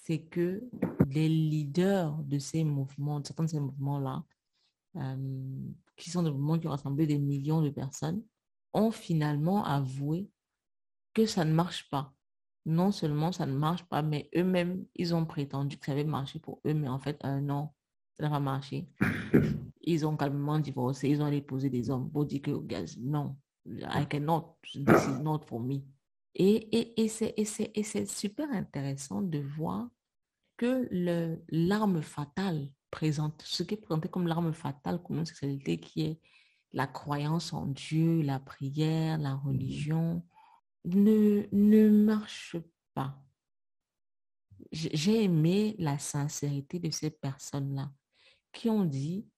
[0.06, 0.62] c'est que
[1.08, 4.22] les leaders de ces mouvements, de certains de ces mouvements-là,
[4.96, 8.22] euh, qui sont des mouvements qui ont rassemblé des millions de personnes,
[8.74, 10.28] ont finalement avoué
[11.14, 12.12] que ça ne marche pas.
[12.66, 16.38] Non seulement ça ne marche pas, mais eux-mêmes, ils ont prétendu que ça avait marché
[16.38, 17.70] pour eux, mais en fait, euh, non,
[18.14, 18.88] ça n'a pas marché.
[19.86, 23.36] Ils ont calmement divorcé, ils ont allé poser des hommes pour dire que, gaz, non,
[23.66, 25.82] I cannot, this is not for me.
[26.34, 29.90] Et, et, et c'est super intéressant de voir
[30.56, 30.88] que
[31.48, 36.20] l'arme fatale présente, ce qui est présenté comme l'arme fatale comme une sexualité qui est
[36.72, 40.24] la croyance en Dieu, la prière, la religion,
[40.84, 42.56] ne, ne marche
[42.94, 43.20] pas.
[44.72, 47.92] J'ai aimé la sincérité de ces personnes-là
[48.52, 49.28] qui ont dit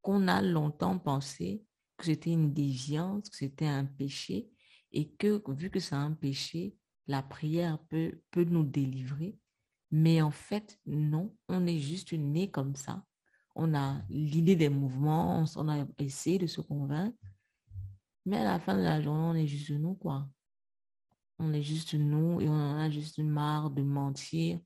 [0.00, 1.64] qu'on a longtemps pensé
[1.96, 4.48] que c'était une déviance, que c'était un péché,
[4.92, 9.36] et que vu que c'est un péché, la prière peut, peut nous délivrer.
[9.90, 13.04] Mais en fait, non, on est juste né comme ça.
[13.54, 17.16] On a l'idée des mouvements, on, a essayé de se convaincre.
[18.26, 20.28] Mais à la fin de la journée, on est juste nous, quoi.
[21.38, 24.58] On est juste nous et on en a juste marre de mentir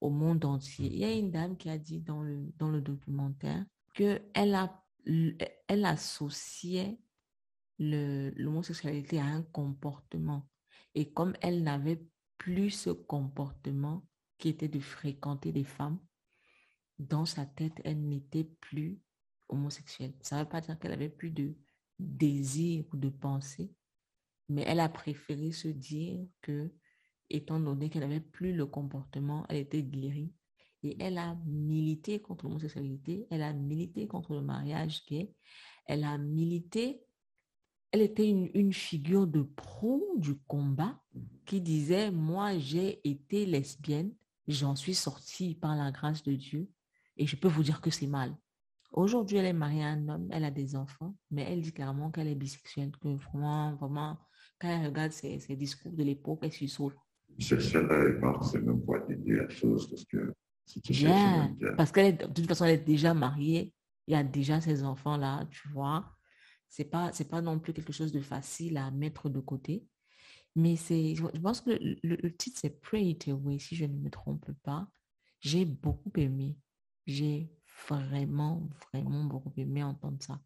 [0.00, 0.86] au monde entier.
[0.86, 4.84] Il y a une dame qui a dit dans le, dans le documentaire qu'elle a,
[5.06, 6.98] elle associait
[7.78, 10.46] l'homosexualité à un comportement.
[10.94, 12.04] Et comme elle n'avait
[12.36, 14.07] plus ce comportement
[14.38, 15.98] qui était de fréquenter des femmes,
[16.98, 19.00] dans sa tête, elle n'était plus
[19.48, 20.14] homosexuelle.
[20.20, 21.54] Ça ne veut pas dire qu'elle avait plus de
[21.98, 23.72] désir ou de pensée,
[24.48, 26.72] mais elle a préféré se dire que,
[27.30, 30.32] étant donné qu'elle n'avait plus le comportement, elle était guérie.
[30.82, 35.32] Et elle a milité contre l'homosexualité, elle a milité contre le mariage gay,
[35.86, 37.02] elle a milité
[37.90, 41.00] elle était une, figure de pro du combat
[41.46, 44.12] qui disait, moi j'ai été lesbienne,
[44.48, 46.68] j'en suis sortie par la grâce de Dieu
[47.16, 48.36] et je peux vous dire que c'est mal.
[48.92, 52.10] Aujourd'hui, elle est mariée à un homme, elle a des enfants, mais elle dit clairement
[52.10, 54.18] qu'elle est bisexuelle, que vraiment, vraiment,
[54.58, 56.94] quand elle regarde ses, discours de l'époque, elle s'y sauve.
[57.38, 60.34] C'est même pas la chose parce que
[61.76, 63.72] parce qu'elle de toute façon, elle est déjà mariée,
[64.06, 66.18] il y a déjà ses enfants là, tu vois
[66.68, 69.86] c'est pas c'est pas non plus quelque chose de facile à mettre de côté
[70.58, 74.10] mais c'est je pense que le, titre c'est Pray It Away si je ne me
[74.10, 74.88] trompe pas.
[75.38, 76.56] J'ai beaucoup aimé.
[77.06, 77.52] J'ai
[77.88, 80.40] vraiment vraiment beaucoup aimé entendre ça.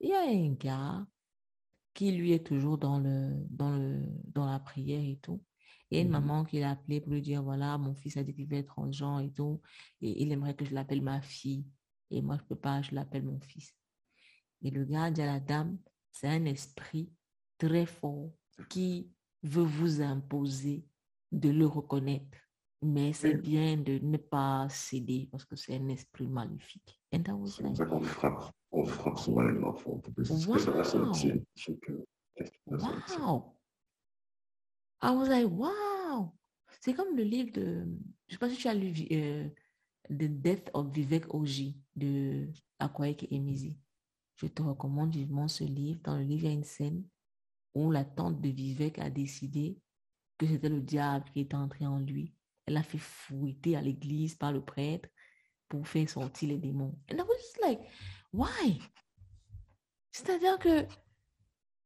[0.00, 1.06] Il y a un gars
[1.94, 5.40] qui lui est toujours dans le dans le dans la prière et tout.
[5.92, 8.34] Et une mmh maman qui l'a appelé pour lui dire voilà mon fils a dit
[8.34, 9.62] qu'il veut être transgenre et tout.
[10.00, 11.64] Et il aimerait que je l'appelle ma fille.
[12.10, 13.76] Et moi je peux pas je l'appelle mon fils.
[14.62, 15.78] Et le gars dit à la dame,
[16.10, 17.12] c'est un esprit
[17.58, 18.32] très fort
[18.68, 19.12] qui
[19.42, 20.84] veut vous imposer
[21.32, 22.38] de le reconnaître.
[22.82, 26.98] Mais c'est bien de ne pas céder parce que c'est un esprit maléfique.
[27.12, 30.00] And that was like, on frappe, on frappe souvent les enfants.
[32.66, 33.54] Wow.
[35.02, 36.32] I was like, wow.
[36.80, 37.84] C'est comme le livre de,
[38.28, 39.48] je ne sais pas si tu as lu euh,
[40.08, 42.48] The Death of Vivek Oji de
[42.78, 43.78] Akwaeke Emisi.
[44.36, 46.00] Je te recommande vivement ce livre.
[46.02, 47.04] Dans le livre, il y a une scène
[47.74, 49.78] où la tante de Vivek a décidé
[50.38, 52.34] que c'était le diable qui était entré en lui.
[52.66, 55.08] Elle a fait fouetter à l'église par le prêtre
[55.68, 56.98] pour faire sortir les démons.
[57.08, 57.80] Et I was like,
[58.32, 58.80] why?
[60.10, 60.86] C'est-à-dire que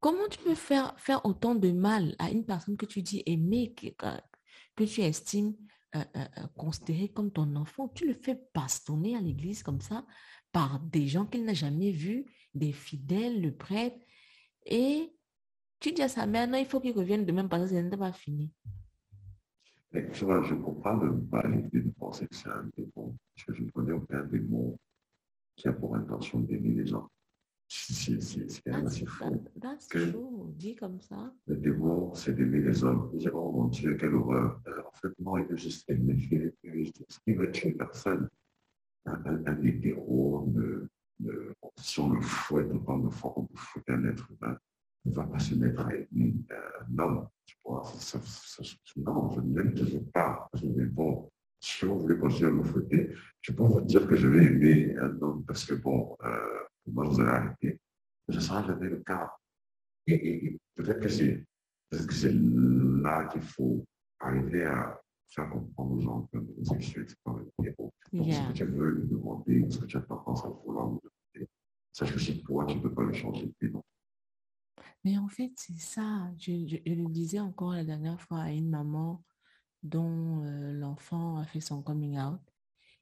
[0.00, 3.74] comment tu peux faire, faire autant de mal à une personne que tu dis aimer,
[3.74, 3.88] que,
[4.76, 5.54] que tu estimes
[5.96, 7.88] euh, euh, euh, considérer comme ton enfant?
[7.88, 10.06] Tu le fais bastonner à l'église comme ça
[10.52, 13.98] par des gens qu'il n'a jamais vus, des fidèles, le prêtre.
[14.66, 15.12] Et
[15.84, 17.96] tu dis à sa mère, non, il faut qu'il revienne demain parce que ce n'est
[17.96, 18.50] pas fini.
[19.92, 23.14] tu vois, je ne comprends même pas l'idée de penser que c'est un démon.
[23.34, 24.78] Parce que je ne connais aucun démon
[25.54, 27.06] qui a pour intention d'aimer les gens.
[27.68, 28.16] C'est
[28.66, 29.44] assez fou.
[29.60, 30.14] That's true.
[30.56, 31.34] Dit comme ça.
[31.46, 33.10] Le démon, c'est d'aimer les hommes.
[33.14, 34.62] Dis, oh mon Dieu, quelle horreur.
[34.66, 36.16] Euh, en fait, non, il veut juste aimer,
[37.26, 38.28] il veut tuer personne
[39.06, 40.88] un, un hétéro ne,
[41.20, 44.56] ne, si on le fouette, on de fois qu'on peut fouetter un être humain,
[45.04, 47.28] ne va pas se mettre à aimer un homme.
[47.98, 48.62] Ça, ça,
[48.96, 50.48] non, je n'aime toujours pas.
[50.62, 51.30] Mais bon,
[51.60, 54.96] si vous voulez continuer à me fouetter, je peux vous dire que je vais aimer
[54.98, 57.80] un homme parce que bon, euh, moi, vous allez arrêter.
[58.28, 59.32] Mais ce ne sera jamais le cas.
[60.06, 63.84] Et, peut-être que c'est là qu'il faut
[64.20, 67.92] arriver à faire comprendre aux gens que sexuels, c'est pas un héros.
[68.12, 70.98] Donc, ce que tu veux lui demander, ce que tu as tendance à vouloir lui
[71.02, 71.50] demander,
[71.92, 73.52] sache que c'est toi, tu ne peux pas le changer.
[75.04, 76.30] Mais en fait, c'est ça.
[76.38, 79.22] Je, le disais encore la dernière fois à une maman
[79.82, 82.40] dont euh, l'enfant a fait son coming out.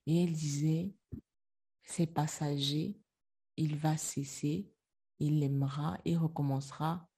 [0.07, 0.93] Et elle disait,
[1.85, 3.01] c'est passager,
[3.57, 4.69] il va cesser,
[5.21, 7.09] il aimera, il recommencera.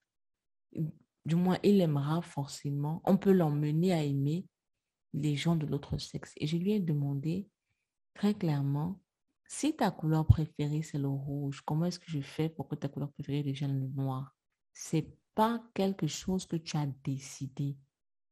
[1.25, 3.01] Du moins, il aimera forcément.
[3.05, 4.45] On peut l'emmener à aimer
[5.13, 6.33] les gens de l'autre sexe.
[6.37, 7.49] Et je lui ai demandé
[8.13, 9.01] très clairement,
[9.47, 12.87] si ta couleur préférée, c'est le rouge, comment est-ce que je fais pour que ta
[12.87, 14.34] couleur préférée devienne le noir?
[14.75, 17.77] C'est pas quelque chose que tu as décidé.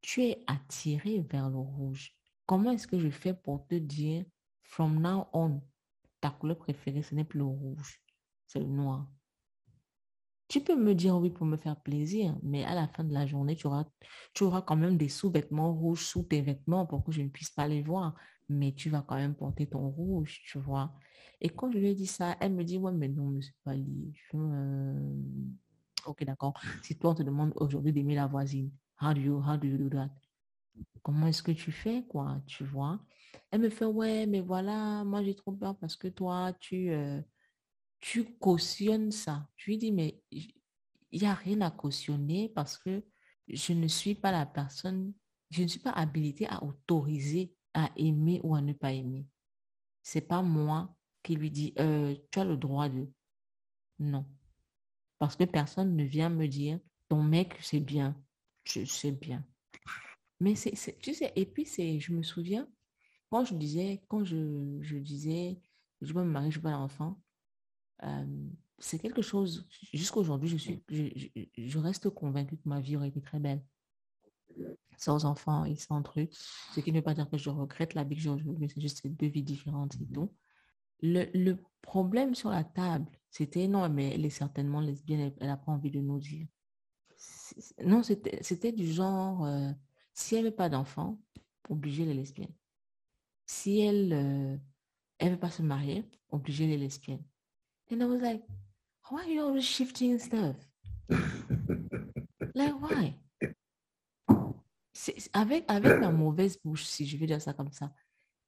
[0.01, 2.13] Tu es attiré vers le rouge.
[2.45, 4.25] Comment est-ce que je fais pour te dire,
[4.61, 5.61] from now on,
[6.19, 8.01] ta couleur préférée, ce n'est plus le rouge,
[8.45, 9.09] c'est le noir?
[10.49, 13.25] Tu peux me dire oui pour me faire plaisir, mais à la fin de la
[13.25, 13.85] journée, tu auras,
[14.33, 17.49] tu auras quand même des sous-vêtements rouges sous tes vêtements pour que je ne puisse
[17.49, 18.15] pas les voir.
[18.49, 20.93] Mais tu vas quand même porter ton rouge, tu vois.
[21.39, 23.55] Et quand je lui ai dit ça, elle me dit, ouais, mais non, mais c'est
[23.63, 24.13] pas lié.
[24.33, 25.15] Euh,
[26.05, 26.53] ok, d'accord.
[26.81, 29.77] Si toi, on te demande aujourd'hui d'aimer la voisine, how do you, how do you
[29.77, 30.09] do that?
[31.03, 32.99] Comment est-ce que tu fais, quoi, tu vois?
[33.51, 37.21] Elle me fait, ouais, mais voilà, moi j'ai trop peur parce que toi, tu, euh,
[37.99, 39.47] tu cautionnes ça.
[39.55, 43.03] Je lui dis, mais il n'y a rien à cautionner parce que
[43.47, 45.13] je ne suis pas la personne,
[45.51, 49.27] je ne suis pas habilitée à autoriser à aimer ou à ne pas aimer.
[50.03, 53.09] C'est pas moi qui lui dis, euh, tu as le droit de.
[53.99, 54.25] Non.
[55.23, 58.13] Parce que personne ne vient me dire, ton mec, c'est bien.
[58.65, 59.41] Sais bien.
[60.41, 62.67] Mais c'est, tu sais, et puis c'est, je me souviens,
[63.29, 65.61] quand je disais, quand je, disais,
[66.01, 67.21] je veux me marier, je veux un enfant,
[68.03, 68.49] euh,
[68.79, 71.05] c'est quelque chose, jusqu'à aujourd'hui, je, suis, je,
[71.57, 73.63] je, reste convaincue que ma vie aurait été très belle.
[74.97, 76.33] Sans enfants et sans trucs.
[76.33, 78.81] Ce qui ne veut pas dire que je regrette la vie que j'ai aujourd'hui, c'est
[78.81, 80.33] juste deux vies différentes et tout.
[81.01, 85.71] Le, problème sur la table, c'était non, mais elle est certainement lesbienne, elle n'a pas
[85.71, 86.47] envie de nous dire.
[87.83, 89.71] Non, c'était du genre, euh,
[90.13, 91.19] si elle veut pas d'enfants,
[91.69, 92.53] obliger les lesbiennes.
[93.45, 94.57] Si elle euh,
[95.29, 97.23] veut pas se marier, obliger les lesbiennes.
[97.91, 98.43] And I was like,
[99.11, 100.55] why are you always shifting stuff?
[102.55, 103.19] like, why?
[105.33, 107.93] Avec, avec ma mauvaise bouche, si je vais dire ça comme ça,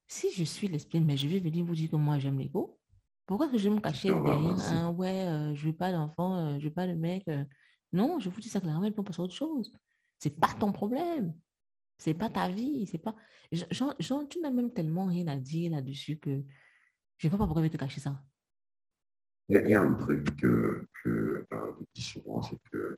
[0.08, 2.80] si je suis lesbienne, mais je vais venir vous dire que moi j'aime les go,
[3.26, 6.60] pourquoi que je vais me cacher derrière un ouais, euh, je veux pas d'enfant, euh,
[6.60, 7.28] je veux pas de mec.
[7.28, 7.44] Euh.
[7.92, 9.72] Non, je vous dis ça clairement, on passe à autre chose.
[10.20, 11.34] C'est pas ton problème.
[11.98, 12.86] C'est pas ta vie.
[12.86, 13.16] C'est pas.
[13.52, 13.96] Genre,
[14.30, 16.44] tu n'as même tellement rien à dire là-dessus que
[17.18, 18.22] je ne sais pas pourquoi je vais te cacher ça.
[19.48, 22.98] Il y a un truc que, que euh, je dis souvent, c'est que,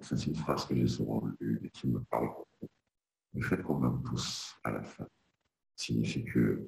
[0.00, 2.72] c'est une phrase que j'ai souvent lue et qui me parle beaucoup.
[3.34, 5.06] Le fait qu'on meurt tous à la fin
[5.76, 6.66] signifie que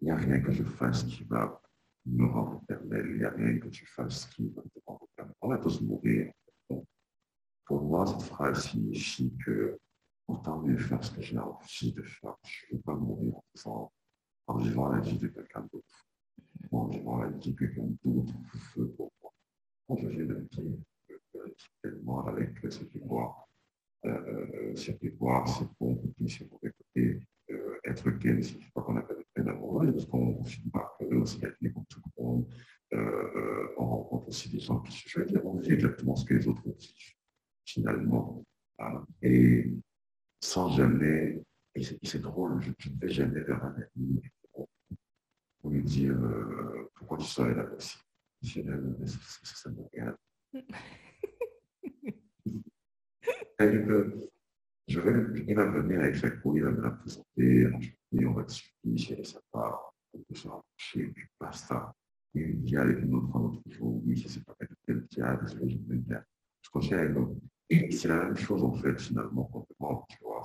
[0.00, 1.60] il n'y a rien que je fasse qui va
[2.04, 5.34] me rendre éternel, il n'y a rien que tu fasses qui va te rendre éternel.
[5.40, 6.32] On va tous mourir.
[7.64, 9.78] pour moi, cette phrase signifie que
[10.28, 12.36] autant mieux faire ce que j'ai envie de faire.
[12.44, 13.90] Je ne veux pas mourir en,
[14.48, 16.06] en vivant la vie de quelqu'un d'autre
[16.72, 18.32] en vivant la vie de quelqu'un d'autre
[18.96, 19.32] pour moi.
[19.86, 20.64] Quand je viens de dire
[21.82, 23.48] tellement avec ce pouvoir,
[24.04, 29.24] euh, ce pouvoir, c'est bon c'est mauvais côté, euh, être gay, c'est pas qu'on appelle
[29.34, 32.48] peine amoureuse, parce qu'on finit par aussi être comme tout le monde.
[32.92, 36.48] Euh, on rencontre aussi des gens qui se choisissent, on vit exactement ce que les
[36.48, 37.14] autres vivent,
[37.64, 38.44] finalement.
[39.22, 39.72] Et
[40.40, 41.42] sans jamais,
[41.74, 44.20] et c'est drôle, je ne vais jamais vers un ami
[45.60, 47.98] pour lui dire euh, pourquoi tu serais là aussi.
[48.42, 48.60] Je
[49.42, 50.16] ça me regarde.
[54.88, 57.66] Je vais, il va venir avec sa il va me la présenter,
[58.12, 59.80] on va discuter, si elle est sympa,
[60.12, 61.92] on peut se rapprocher, puis basta.
[62.34, 65.06] Et il dit avec une autre, un autre jour, oui, ça c'est pas fait tel
[65.08, 66.22] théâtre, je vais bien.
[66.62, 67.16] Je continue avec
[67.90, 70.42] c'est la même chose en fait, finalement, qu'on demande, tu vois.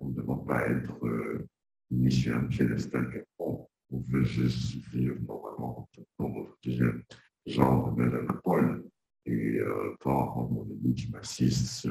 [0.00, 1.46] On ne demande pas à être euh,
[1.90, 7.02] mis sur un piédestal quelconque on veut juste vivre normalement dans notre deuxième
[7.46, 8.84] genre de Madame Paul.
[9.28, 11.86] Et euh, quand on me dit tu m'assistes,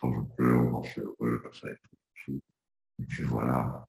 [0.00, 1.68] quand je pleure, quand je suis heureux, comme ça
[2.24, 2.40] tout.
[2.98, 3.86] Et puis voilà.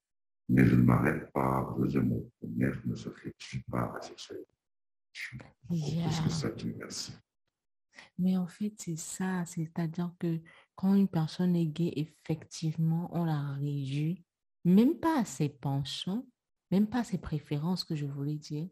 [0.47, 1.75] Mais je ne m'arrête pas.
[1.79, 4.53] Deuxièmement, première ne se réfléchit pas à la sexualité.
[5.67, 7.13] Plus que ça, Dieu merci.
[8.19, 9.45] Mais en fait, c'est ça.
[9.45, 10.39] C'est-à-dire que
[10.75, 14.23] quand une personne est gay, effectivement, on la réduit,
[14.63, 16.25] même pas à ses penchants,
[16.69, 18.67] même pas à ses préférences que je voulais dire,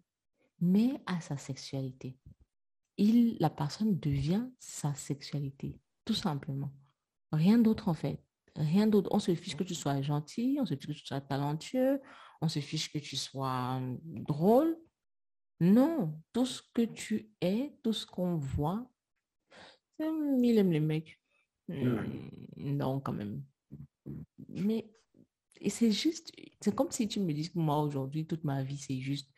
[0.62, 2.16] mais à sa sexualité.
[3.00, 6.70] Il, la personne devient sa sexualité, tout simplement.
[7.32, 8.22] Rien d'autre en fait.
[8.58, 9.10] Rien d'autre.
[9.14, 12.02] On se fiche que tu sois gentil, on se fiche que tu sois talentueux,
[12.42, 14.78] on se fiche que tu sois drôle.
[15.62, 18.86] Non, tout ce que tu es, tout ce qu'on voit,
[19.98, 21.22] il aime les mecs.
[22.58, 23.44] Non, quand même.
[24.50, 24.92] Mais
[25.70, 29.00] c'est juste, c'est comme si tu me dis que moi aujourd'hui, toute ma vie, c'est
[29.00, 29.30] juste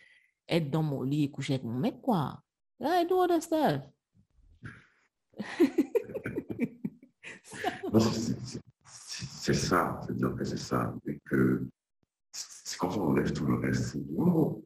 [0.47, 2.43] être dans mon lit et coucher avec mon mec, quoi.
[2.83, 3.81] I do other stuff.
[9.13, 11.67] c'est ça, c'est-à-dire que c'est ça, et que
[12.31, 13.97] c'est quand on enlève tout le reste,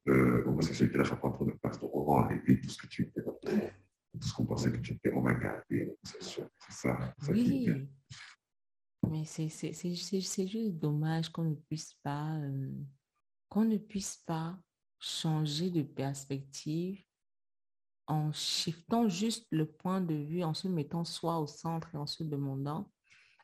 [0.07, 3.03] euh, homosexualité n'a pas trop de place, donc on va enlever tout ce que tu
[3.03, 6.23] étais, tout ce qu'on pensait que tu étais, on va garder, c'est
[6.69, 7.15] ça.
[7.29, 7.87] oui.
[9.09, 9.49] Mais c'est
[9.95, 12.71] juste dommage qu'on ne puisse pas, euh,
[13.49, 14.57] qu'on ne puisse pas
[14.99, 17.03] changer de perspective
[18.07, 22.07] en shiftant juste le point de vue, en se mettant soi au centre et en
[22.07, 22.91] se demandant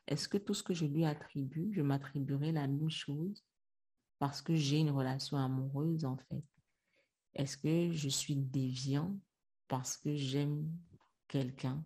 [0.06, 3.44] est-ce que tout ce que je lui attribue, je m'attribuerai la même chose
[4.18, 6.44] parce que j'ai une relation amoureuse en fait?
[7.34, 9.16] Est-ce que je suis déviant
[9.68, 10.70] parce que j'aime
[11.28, 11.84] quelqu'un?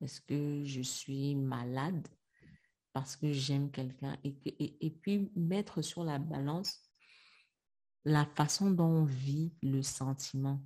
[0.00, 2.08] Est-ce que je suis malade
[2.92, 4.16] parce que j'aime quelqu'un?
[4.24, 6.78] Et, et, et, puis mettre sur la balance
[8.04, 10.62] la façon dont on vit le sentiment.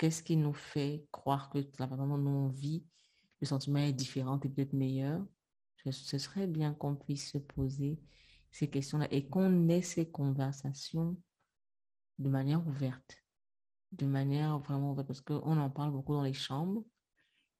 [0.00, 2.54] Qu'est-ce qui nous fait croire que la façon dont on
[3.40, 5.22] le sentiment est différent et peut-être meilleur?
[5.84, 8.00] Ce serait bien qu'on puisse se poser
[8.50, 11.20] ces questions-là et qu'on ait ces conversations
[12.18, 13.22] de manière ouverte,
[13.92, 16.82] de manière vraiment ouverte, parce qu'on en parle beaucoup dans les chambres.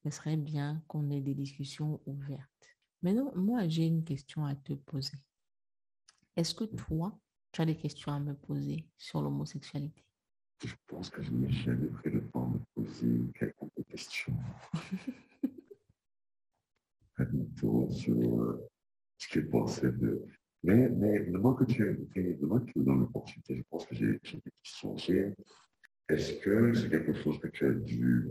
[0.02, 2.48] Ce serait bien qu'on ait des discussions ouvertes.
[3.02, 5.18] Maintenant, moi, j'ai une question à te poser.
[6.36, 7.20] Est-ce que toi,
[7.52, 10.06] tu as des questions à me poser sur l'homosexualité?
[10.62, 11.30] Je pense que je
[12.90, 14.36] poser quelques questions.
[17.90, 18.68] sur euh,
[19.18, 20.24] ce que pensais de.
[20.62, 23.84] Mais, mais le moment que tu as le moment que tu dans l'opportunité, je pense
[23.86, 24.18] que j'ai des
[24.62, 24.96] questions.
[26.08, 28.28] Est-ce que c'est quelque chose que tu as dû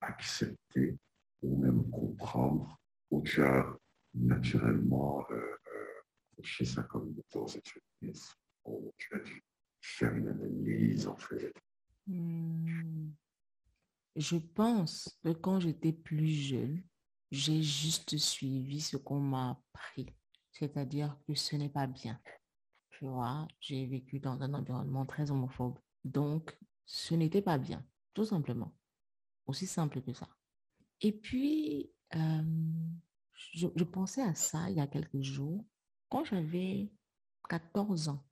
[0.00, 0.96] accepter
[1.42, 2.78] ou même comprendre
[3.10, 3.76] ou tu as
[4.14, 8.12] naturellement euh, euh, ça comme une hétérosexualité
[8.64, 9.42] ou tu as dû
[9.80, 11.52] faire une analyse en fait
[12.06, 13.10] hmm.
[14.16, 16.82] Je pense que quand j'étais plus jeune,
[17.30, 20.06] j'ai juste suivi ce qu'on m'a appris.
[20.52, 22.20] C'est-à-dire que ce n'est pas bien.
[22.90, 25.78] Tu vois, j'ai vécu dans un environnement très homophobe.
[26.04, 26.56] Donc,
[26.86, 28.72] ce n'était pas bien, tout simplement.
[29.46, 30.28] Aussi simple que ça.
[31.00, 32.42] Et puis, euh,
[33.52, 35.64] je, pensais à ça il y a quelques jours.
[36.08, 36.90] Quand j'avais
[37.48, 38.24] 14 ans,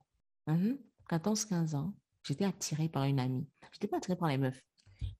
[0.47, 3.47] 14-15 mhm, ans, j'étais attirée par une amie.
[3.71, 4.63] Je n'étais pas attirée par les meufs.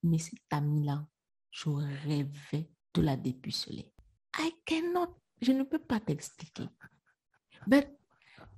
[0.04, 1.08] Mais cette amie-là,
[1.52, 3.92] je rêvais de la dépuceler.
[4.40, 6.68] I cannot, je ne peux pas t'expliquer.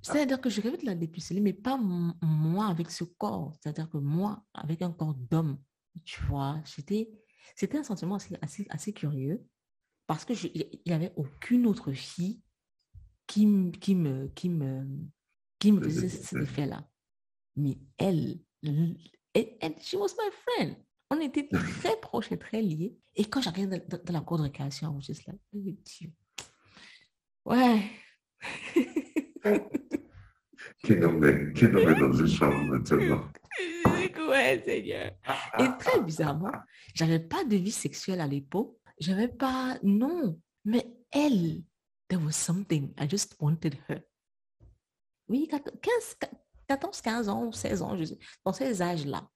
[0.02, 3.52] C'est-à-dire que je rêvais de la dépuceler, mais pas moi avec ce corps.
[3.54, 5.58] C'est-à-dire que moi, avec un corps d'homme,
[6.04, 7.10] tu vois, c'était,
[7.54, 9.44] c'était un sentiment assez, assez, assez curieux
[10.06, 12.40] parce que il n'y avait aucune autre fille
[13.26, 14.86] qui, qui me, qui me,
[15.58, 16.88] qui me faisait cet effet-là.
[17.56, 18.96] Mais elle, elle,
[19.60, 20.76] elle, she was my friend.
[21.10, 22.96] On était très proches et très liés.
[23.14, 26.10] Et quand j'arrive dans, dans, la cour de récréation, je suis là, oh Dieu.
[27.44, 27.90] Ouais.
[30.84, 33.24] qui nous met, qui nous met dans une chambre maintenant.
[34.28, 35.12] Ouais, Seigneur.
[35.58, 36.52] Et très bizarrement,
[36.94, 38.76] j'avais pas de vie sexuelle à l'époque.
[38.98, 40.38] J'avais pas, non.
[40.64, 41.62] Mais elle,
[42.08, 42.92] there was something.
[42.98, 44.00] I just wanted her.
[45.28, 46.16] Oui, 15,
[46.68, 49.28] 14, 15 ans, 16 ans, je sais, dans ces âges-là.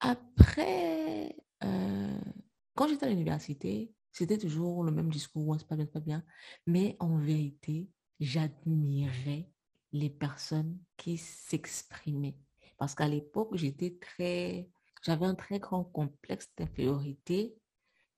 [0.00, 2.20] Après, euh,
[2.74, 6.24] quand j'étais à l'université, c'était toujours le même discours, c'est pas bien, c'est pas bien.
[6.66, 7.88] Mais en vérité,
[8.20, 9.50] j'admirais
[9.92, 12.36] les personnes qui s'exprimaient.
[12.78, 14.68] Parce qu'à l'époque, j'étais très,
[15.02, 17.56] j'avais un très grand complexe d'infériorité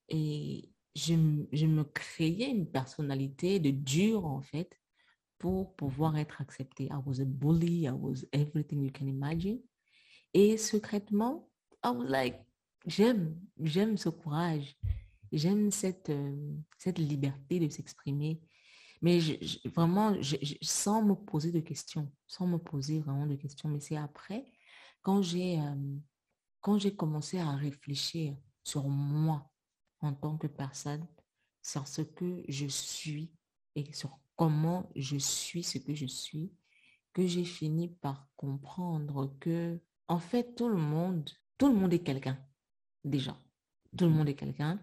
[0.09, 1.13] et je,
[1.53, 4.77] je, me créais une personnalité de dur, en fait,
[5.37, 6.85] pour pouvoir être acceptée.
[6.85, 9.61] I was a bully, I was everything you can imagine.
[10.33, 11.48] Et secrètement,
[11.83, 12.39] I was like,
[12.85, 14.75] j'aime, j'aime ce courage,
[15.31, 18.41] j'aime cette, euh, cette liberté de s'exprimer.
[19.01, 19.19] Mais
[19.65, 20.13] vraiment,
[20.61, 23.69] sans me poser de questions, sans me poser vraiment de questions.
[23.69, 24.51] Mais c'est après,
[25.01, 25.95] quand j'ai, euh,
[26.59, 29.49] quand j'ai commencé à réfléchir sur moi
[30.01, 31.07] en tant que personne,
[31.61, 33.31] sur ce que je suis
[33.75, 36.51] et sur comment je suis ce que je suis,
[37.13, 41.99] que j'ai fini par comprendre que, en fait, tout le monde, tout le monde est
[41.99, 42.39] quelqu'un,
[43.03, 43.37] déjà.
[43.95, 44.79] Tout le monde est quelqu'un.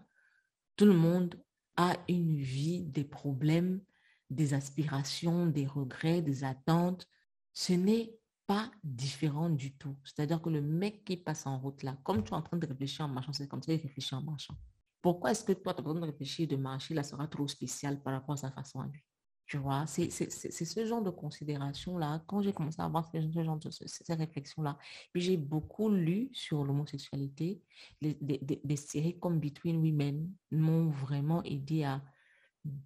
[0.77, 1.35] Tout le monde
[1.75, 3.81] a une vie, des problèmes,
[4.29, 7.07] des aspirations, des regrets, des attentes.
[7.53, 8.15] Ce n'est
[8.45, 9.97] pas différent du tout.
[10.03, 12.67] C'est-à-dire que le mec qui passe en route là, comme tu es en train de
[12.67, 14.55] réfléchir en marchant, c'est comme ça qu'il réfléchit en marchant.
[15.01, 18.01] Pourquoi est-ce que toi, tu as besoin de réfléchir, de marcher, là sera trop spécial
[18.03, 19.03] par rapport à sa façon à lui?
[19.47, 22.21] Tu vois, c'est ce genre de considération-là.
[22.27, 24.77] Quand j'ai commencé à avoir ce genre de, ces réflexions-là,
[25.13, 27.61] puis j'ai beaucoup lu sur l'homosexualité,
[28.01, 32.03] des séries comme Between Women m'ont vraiment aidé à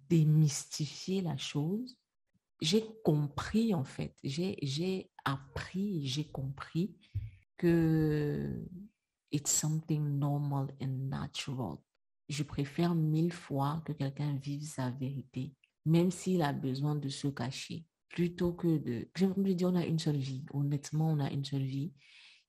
[0.08, 1.98] démystifier la chose
[2.62, 6.96] j'ai compris en fait, j'ai appris, j'ai compris
[7.56, 8.64] que
[9.32, 11.78] it's something normal and natural.
[12.28, 15.52] Je préfère mille fois que quelqu'un vive sa vérité,
[15.84, 19.08] même s'il a besoin de se cacher, plutôt que de...
[19.16, 20.44] J'aimerais dire, on a une seule vie.
[20.52, 21.92] Honnêtement, on a une seule vie.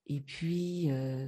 [0.08, 1.28] Et puis, euh,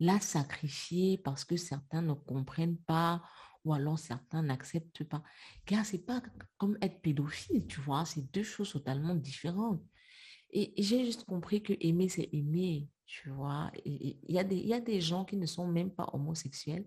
[0.00, 3.22] la sacrifier parce que certains ne comprennent pas
[3.64, 5.22] ou alors certains n'acceptent pas.
[5.64, 6.22] Car c'est pas
[6.56, 9.82] comme être pédophile, tu vois, c'est deux choses totalement différentes.
[10.50, 13.72] Et, j'ai juste compris que aimer, c'est aimer, tu vois.
[13.84, 16.86] Il y a des gens qui ne sont même pas homosexuels,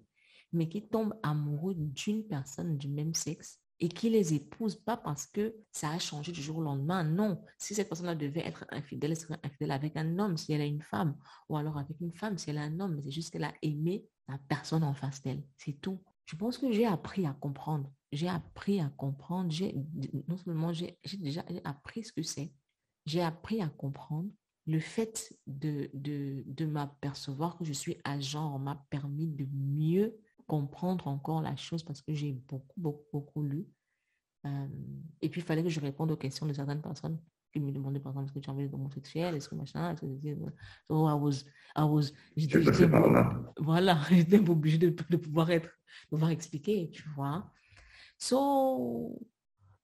[0.54, 5.26] mais qui tombent amoureux d'une personne du même sexe et qui les épousent pas parce
[5.26, 7.04] que ça a changé du jour au lendemain.
[7.04, 10.62] Non, si cette personne-là devait être infidèle, elle serait infidèle avec un homme si elle
[10.62, 11.16] est une femme,
[11.48, 13.00] ou alors avec une femme si elle est un homme.
[13.04, 15.44] C'est juste qu'elle a aimé la personne en face d'elle.
[15.58, 16.02] C'est tout.
[16.26, 17.92] Je pense que j'ai appris à comprendre.
[18.12, 19.50] J'ai appris à comprendre.
[19.50, 19.76] J'ai,
[20.28, 22.54] non seulement j'ai, déjà appris ce que c'est,
[23.06, 24.30] j'ai appris à comprendre.
[24.68, 30.20] Le fait de, de, de m'apercevoir que je suis agent m'a permis de mieux
[30.50, 33.68] comprendre encore la chose parce que j'ai beaucoup, beaucoup, beaucoup lu.
[34.46, 34.68] Euh,
[35.22, 37.20] et puis, il fallait que je réponde aux questions de certaines personnes
[37.54, 40.02] qui me demandaient, par exemple, est-ce que tu as envie d'homosexuel, est-ce que machin, est-ce
[40.02, 40.08] que
[40.88, 41.44] so I was,
[41.76, 42.88] I was, j'étais,
[43.58, 45.70] voilà, j'étais obligée de, de, pouvoir être,
[46.12, 47.52] de pouvoir expliquer, tu vois.
[48.18, 49.20] So,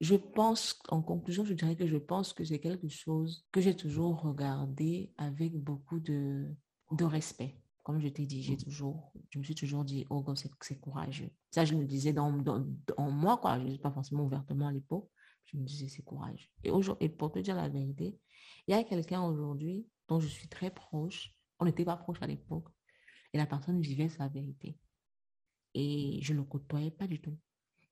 [0.01, 3.75] je pense, en conclusion, je dirais que je pense que c'est quelque chose que j'ai
[3.75, 6.45] toujours regardé avec beaucoup de,
[6.91, 7.55] de respect.
[7.85, 11.29] Comme je t'ai dit, j'ai toujours, je me suis toujours dit, oh, c'est courageux.
[11.51, 12.65] Ça, je me disais dans, dans,
[12.97, 13.59] en moi, quoi.
[13.59, 15.07] Je ne dis pas forcément ouvertement à l'époque.
[15.45, 16.49] Je me disais, c'est courageux.
[16.63, 18.17] Et, et pour te dire la vérité,
[18.67, 21.31] il y a quelqu'un aujourd'hui dont je suis très proche.
[21.59, 22.67] On n'était pas proche à l'époque.
[23.33, 24.79] Et la personne vivait sa vérité.
[25.75, 27.37] Et je ne le côtoyais pas du tout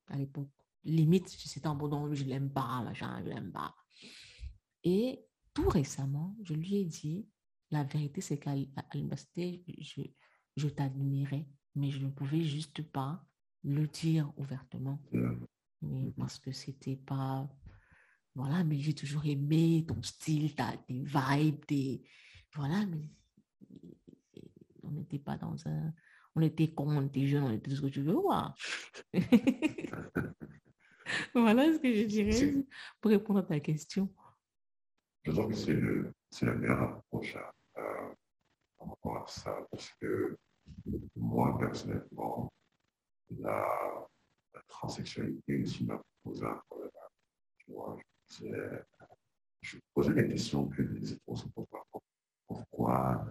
[0.08, 0.50] à l'époque.
[0.86, 3.76] Limite, c'était un bon je l'aime pas, machin, je l'aime pas.
[4.84, 5.24] Et
[5.54, 7.28] tout récemment, je lui ai dit,
[7.74, 8.54] la vérité, c'est qu'à
[8.94, 10.02] l'université, je,
[10.56, 13.26] je t'admirais, mais je ne pouvais juste pas
[13.64, 15.02] le dire ouvertement.
[15.82, 17.50] Mais parce que c'était pas.
[18.36, 22.04] Voilà, mais j'ai toujours aimé ton style, ta, tes vibes, tes.
[22.56, 23.10] Voilà, mais
[24.84, 25.94] on n'était pas dans un.
[26.36, 28.56] On était con, on était jeune, on était tout ce que tu veux voir.
[31.36, 32.66] voilà ce que je dirais
[33.02, 34.12] pour répondre à ta question.
[35.24, 37.36] Je pense que c'est la meilleure approche
[37.78, 38.14] euh,
[38.78, 40.38] par rapport à ça, parce que
[41.16, 42.52] moi, personnellement,
[43.40, 44.08] la,
[44.54, 46.90] la transsexualité aussi m'a posé un problème.
[47.58, 47.98] Tu vois,
[49.62, 51.84] je posais des questions que les autres se posent pas.
[52.48, 53.26] Pourquoi?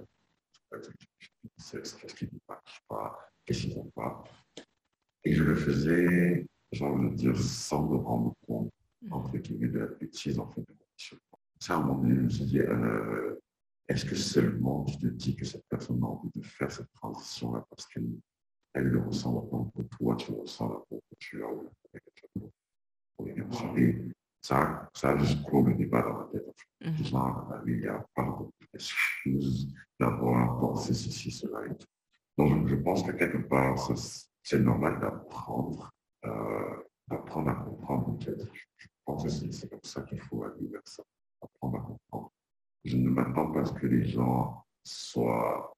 [0.71, 3.19] Qu'est-ce qui ne marche pas?
[3.45, 4.25] Qu'est-ce qui ne va pas?
[5.25, 8.73] Et je le faisais, j'ai envie de dire, sans me rendre compte,
[9.11, 11.19] entre guillemets, de la bêtise, en fait, de mon
[11.61, 13.39] C'est un moment donné, je me suis dit, euh,
[13.89, 17.65] est-ce que seulement tu te dis que cette personne a envie de faire cette transition-là
[17.69, 18.09] parce qu'elle
[18.75, 21.49] elle le ressent maintenant que toi tu le ressens là pour que tu as
[23.77, 27.05] et ça, ça a juste clos le débat dans la tête.
[27.05, 28.39] Genre, il n'y a pas
[28.73, 31.87] d'excuse d'avoir pensé ceci, cela et tout.
[32.37, 33.77] Donc, je pense que quelque part,
[34.43, 35.93] c'est normal d'apprendre,
[36.25, 36.77] euh,
[37.07, 38.19] d'apprendre à comprendre.
[38.21, 41.05] Je pense que c'est comme ça qu'il faut aller vers ça,
[41.41, 42.01] apprendre à comprendre
[42.85, 45.73] je ne m'attends pas à ce que les gens soient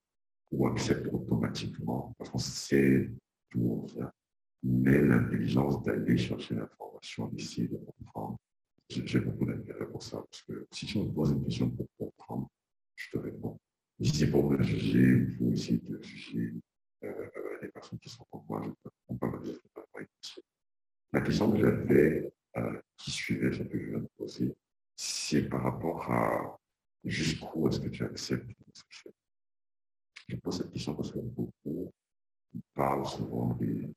[0.51, 3.11] ou acceptent automatiquement, parce qu'on sait
[3.51, 3.87] tout
[4.63, 8.39] Mais l'intelligence d'aller chercher l'information, d'essayer de comprendre,
[8.89, 12.49] j'ai beaucoup d'intérêt pour ça, parce que si tu me poses une question pour comprendre,
[12.95, 13.59] je te réponds.
[14.01, 16.55] Si c'est pour me juger, faut essayer de juger
[17.05, 17.31] euh,
[17.63, 18.75] les personnes qui sont pour moi, je ne
[19.09, 19.59] peux pas me dire
[21.13, 24.55] La question que j'avais, euh, qui suivait ce que je viens de poser,
[24.97, 26.59] c'est par rapport à
[27.05, 28.51] jusqu'où est-ce que tu acceptes
[30.29, 31.93] je pose cette question parce que beaucoup
[32.73, 33.93] parlent souvent des,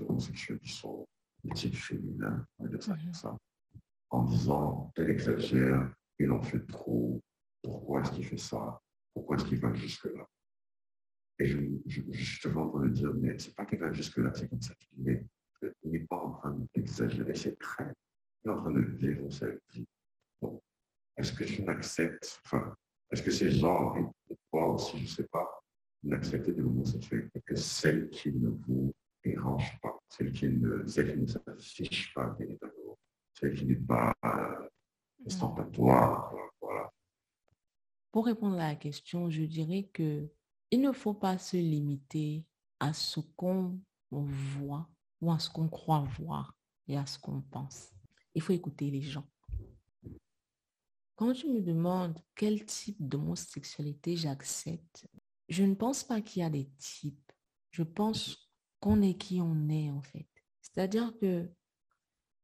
[0.00, 1.06] homosexuels qui sont
[1.44, 3.36] des types féminins, on va dire ça comme ça,
[4.10, 7.22] en disant, tel exagère, il en fait trop,
[7.62, 8.80] pourquoi est-ce qu'il fait ça,
[9.14, 10.26] pourquoi est-ce qu'il va jusque-là?
[11.38, 14.48] Et je, je, justement, en train de dire, mais c'est pas qu'il va jusque-là, c'est
[14.48, 15.24] comme ça qu'il est.
[15.84, 17.96] Il n'est pas en train d'exagérer ses craintes.
[18.44, 19.86] Il est en train de vivre sa vie.
[21.16, 22.74] Est-ce que tu n'acceptes, enfin,
[23.10, 25.62] est-ce que ces gens, et toi aussi, je ne sais pas,
[26.02, 28.92] n'acceptez de l'homosexualité que celle qui ne vous
[29.24, 32.98] dérange pas, celle qui ne, celle qui ne s'affiche pas véritablement,
[33.32, 34.68] celle qui n'est pas euh,
[35.24, 36.90] ostentatoire, voilà.
[38.12, 40.28] Pour répondre à la question, je dirais que
[40.70, 42.44] il ne faut pas se limiter
[42.80, 43.78] à ce qu'on
[44.10, 44.88] voit
[45.20, 46.56] ou à ce qu'on croit voir
[46.88, 47.92] et à ce qu'on pense.
[48.34, 49.26] Il faut écouter les gens.
[51.16, 55.08] Quand tu me demandes quel type d'homosexualité j'accepte,
[55.48, 57.32] je ne pense pas qu'il y a des types.
[57.70, 60.28] Je pense qu'on est qui on est en fait.
[60.60, 61.50] C'est-à-dire que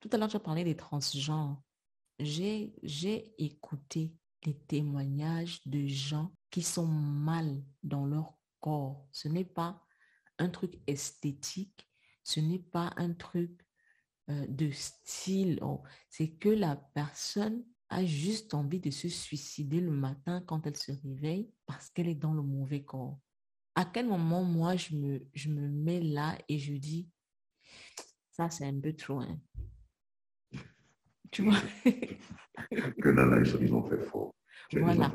[0.00, 1.62] tout à l'heure tu as parlé des transgenres.
[2.18, 4.14] J'ai écouté
[4.44, 9.06] les témoignages de gens qui sont mal dans leur corps.
[9.12, 9.84] Ce n'est pas
[10.38, 11.88] un truc esthétique,
[12.24, 13.50] ce n'est pas un truc
[14.30, 15.58] euh, de style.
[15.62, 20.76] Oh, c'est que la personne a juste envie de se suicider le matin quand elle
[20.76, 23.18] se réveille parce qu'elle est dans le mauvais corps.
[23.74, 27.09] À quel moment, moi, je me, je me mets là et je dis,
[28.30, 29.20] ça, c'est un peu trop.
[29.20, 29.38] Hein.
[31.30, 31.59] Tu vois?
[32.70, 34.34] Que là, ils ont fait fort.
[34.72, 35.12] Voilà.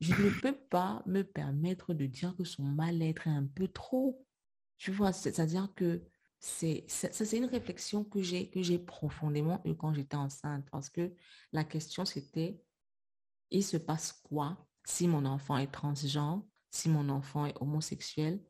[0.00, 4.26] Je ne peux pas me permettre de dire que son mal-être est un peu trop.
[4.78, 6.02] Tu vois, c'est-à-dire que
[6.40, 6.86] c'est
[7.32, 11.14] une réflexion que j'ai profondément eu quand j'étais enceinte parce que
[11.52, 12.62] la question c'était
[13.50, 18.42] il se passe quoi si mon enfant est transgenre, si mon enfant est homosexuel,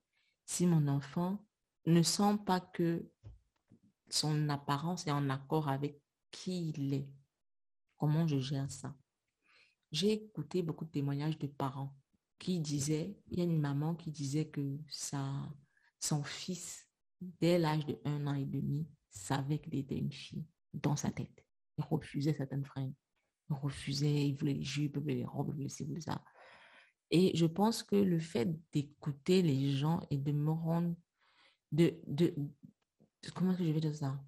[0.47, 1.45] si mon enfant
[1.87, 3.11] ne sent pas que
[4.09, 7.09] son apparence est en accord avec qui il est?
[7.97, 8.95] Comment je gère ça?
[9.91, 11.97] J'ai écouté beaucoup de témoignages de parents
[12.39, 14.79] qui disaient, il y a une maman qui disait que
[15.99, 16.87] son fils
[17.21, 21.45] dès l'âge de un an et demi, savait qu'il était une fille dans sa tête.
[21.79, 22.95] Il refusait certaines fringues.
[23.51, 26.23] Il refusait, il voulait les jupes, il voulait les robes, il voulait ci, voulait ça.
[27.11, 30.95] Et je pense que le fait d'écouter les gens et de me rendre,
[31.73, 32.35] de, de,
[33.35, 34.23] comment est-ce que je vais dire ça?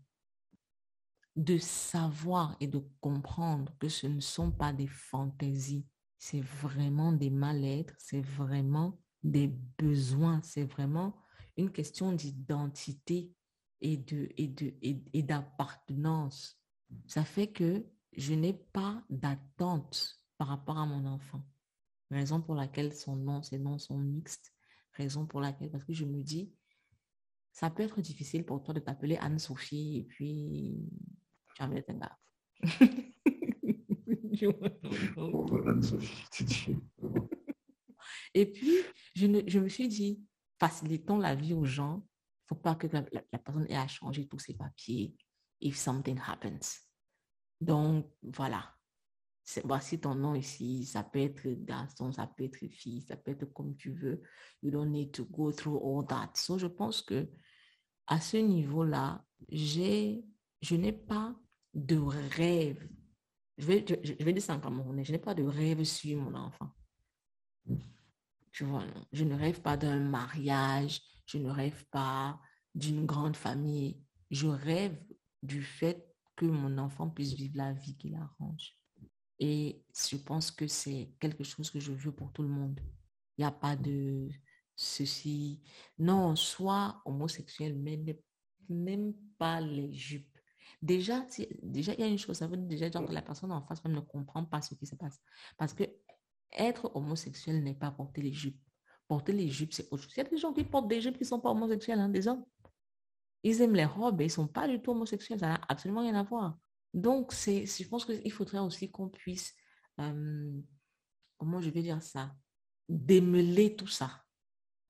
[1.37, 5.87] De savoir et de comprendre que ce ne sont pas des fantaisies,
[6.19, 11.15] c'est vraiment des mal-être, c'est vraiment des besoins, c'est vraiment
[11.57, 13.33] une question d'identité
[13.81, 16.59] et de et de et, d'appartenance.
[17.07, 17.87] Ça fait que
[18.17, 21.43] je n'ai pas d'attente par rapport à mon enfant.
[22.11, 24.53] Raison pour laquelle son nom, ses noms sont mixtes.
[24.93, 26.53] Raison pour laquelle, parce que je me dis,
[27.53, 30.77] ça peut être difficile pour toi de t'appeler Anne-Sophie et puis
[31.55, 32.19] tu as un gars.
[38.35, 38.77] et puis,
[39.15, 40.21] je, ne, je me suis dit,
[40.63, 41.97] facilitons la vie aux gens.
[41.97, 45.17] Il ne faut pas que la, personne ait à changer tous ses papiers
[45.61, 46.79] if something happens.
[47.61, 48.73] Donc, voilà.
[49.65, 50.85] Voici ton nom ici.
[50.85, 54.23] Ça peut être garçon, ça peut être fille, ça peut être comme tu veux.
[54.63, 56.31] You don't need to go through all that.
[56.37, 57.29] So, je pense que
[58.07, 60.25] à ce niveau-là, j'ai,
[60.61, 61.35] je n'ai pas
[61.75, 62.89] de rêve.
[63.59, 65.05] Je vais, je, vais dire ça camerounais.
[65.05, 66.71] Je n'ai pas de rêve sur mon enfant.
[68.53, 72.41] Je ne rêve pas d'un mariage, je ne rêve pas
[72.75, 74.03] d'une grande famille.
[74.31, 74.97] Je rêve
[75.43, 78.77] du fait que mon enfant puisse vivre la vie qu'il arrange.
[79.39, 82.81] Et je pense que c'est quelque chose que je veux pour tout le monde.
[83.37, 84.29] Il n'y a pas de
[84.77, 85.63] ceci.
[85.99, 87.99] Non, soit homosexuel, mais
[88.69, 90.29] même pas les jupes.
[90.81, 91.25] Déjà,
[91.63, 93.85] déjà, il y a une chose, ça veut déjà dire que la personne en face
[93.85, 95.21] même ne comprend pas ce qui se passe.
[95.57, 95.85] Parce que
[96.57, 98.61] être homosexuel n'est pas porter les jupes.
[99.09, 100.13] Porter les jupes, c'est autre chose.
[100.17, 102.09] Il y a des gens qui portent des jupes qui ne sont pas homosexuels, hein,
[102.09, 102.45] des hommes.
[103.43, 105.41] Ils aiment les robes et ils ne sont pas du tout homosexuels.
[105.41, 106.59] Ça n'a absolument rien à voir.
[106.95, 109.55] Donc, c'est, je pense qu'il faudrait aussi qu'on puisse,
[110.01, 110.61] euh,
[111.39, 112.35] comment je vais dire ça,
[112.89, 114.25] démêler tout ça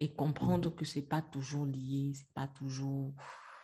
[0.00, 3.14] et comprendre que ce n'est pas toujours lié, ce n'est pas toujours,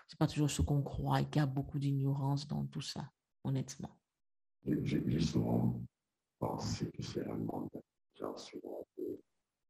[0.07, 3.11] c'est pas toujours ce qu'on croit et qu'il y a beaucoup d'ignorance dans tout ça,
[3.43, 3.99] honnêtement.
[4.65, 5.27] C'est
[7.27, 7.69] monde
[8.37, 9.21] souvent de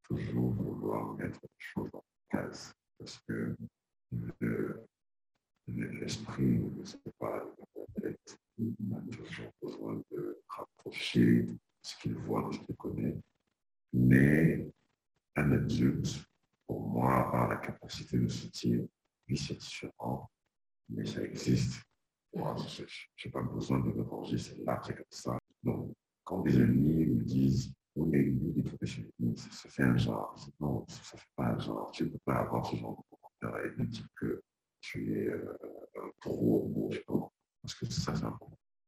[0.03, 3.55] toujours vouloir mettre les choses en place parce que
[5.69, 7.45] l'esprit, ne sais pas,
[8.59, 11.49] il a toujours besoin de rapprocher
[11.83, 13.17] ce qu'il voit, ce qu'il connaît.
[13.93, 14.69] Mais
[15.37, 16.29] un adulte
[17.59, 18.87] capacité de se dire,
[19.35, 20.31] c'est différent,
[20.89, 21.83] mais ça existe.
[22.35, 25.39] Moi, je n'ai pas besoin de me ranger, c'est là, c'est comme ça.
[25.63, 25.95] Donc,
[26.25, 31.59] quand des amis me disent, oui, ça, fait un genre, non, ça fait pas un
[31.59, 34.43] genre, tu ne peux pas avoir ce genre de commentaire et me dire que
[34.81, 35.57] tu es euh,
[36.23, 37.33] pas,
[37.63, 38.15] parce que ça,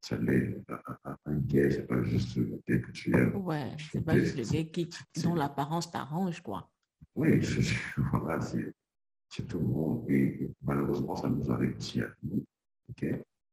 [0.00, 0.56] ça l'est.
[1.04, 3.36] Un, un gay, c'est pas juste le gay que tu aimes.
[3.36, 4.88] Ouais, c'est pas juste le gay qui,
[5.22, 6.70] dont l'apparence t'arrange, quoi.
[7.14, 7.40] Oui,
[8.12, 10.10] voilà, c'est tout le monde.
[10.10, 12.44] Et malheureusement, ça nous arrive aussi à nous,
[12.90, 13.06] ok,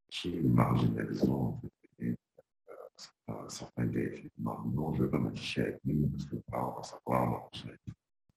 [0.09, 1.61] qui est marginalisant.
[1.63, 1.76] Et, euh,
[3.49, 7.49] certains non, je ne veux pas m'afficher avec nous parce que ah, on va savoir.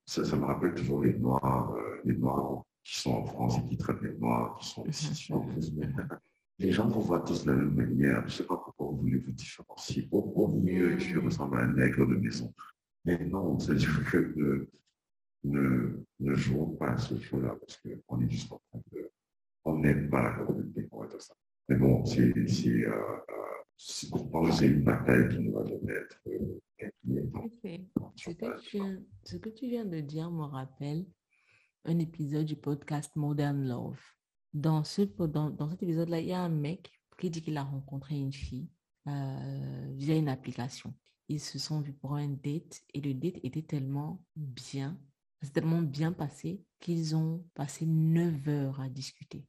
[0.06, 3.68] Ça, ça me rappelle toujours les Noirs, euh, les Noirs qui sont en France et
[3.68, 5.32] qui traitent les Noirs, qui sont ici
[6.60, 8.20] les gens vous voient tous de la même manière.
[8.20, 10.06] Je ne sais pas pourquoi vous voulez vous différencier.
[10.12, 12.52] Au, mieux, tu ressembles à un nègre de maison.
[13.06, 14.68] Mais non, c'est-à-dire que
[15.44, 19.10] ne, ne, jouons pas à ce jeu-là parce qu'on est juste en train de.
[19.64, 20.86] On n'aime pas la communauté
[21.18, 21.34] ça.
[21.68, 22.92] Mais bon, c'est euh,
[23.80, 26.20] euh, c'est une bataille qui jamais être
[26.78, 27.90] gagnée.
[28.16, 28.30] Ce,
[29.24, 31.06] ce que tu viens de dire me rappelle
[31.84, 33.98] un épisode du podcast Modern Love
[34.52, 37.62] dans, ce, dans, dans cet épisode-là, il y a un mec qui dit qu'il a
[37.62, 38.68] rencontré une fille
[39.06, 40.94] euh, via une application.
[41.28, 44.98] Ils se sont vus pour un date et le date était tellement bien,
[45.42, 49.46] c'est tellement bien passé qu'ils ont passé 9 heures à discuter.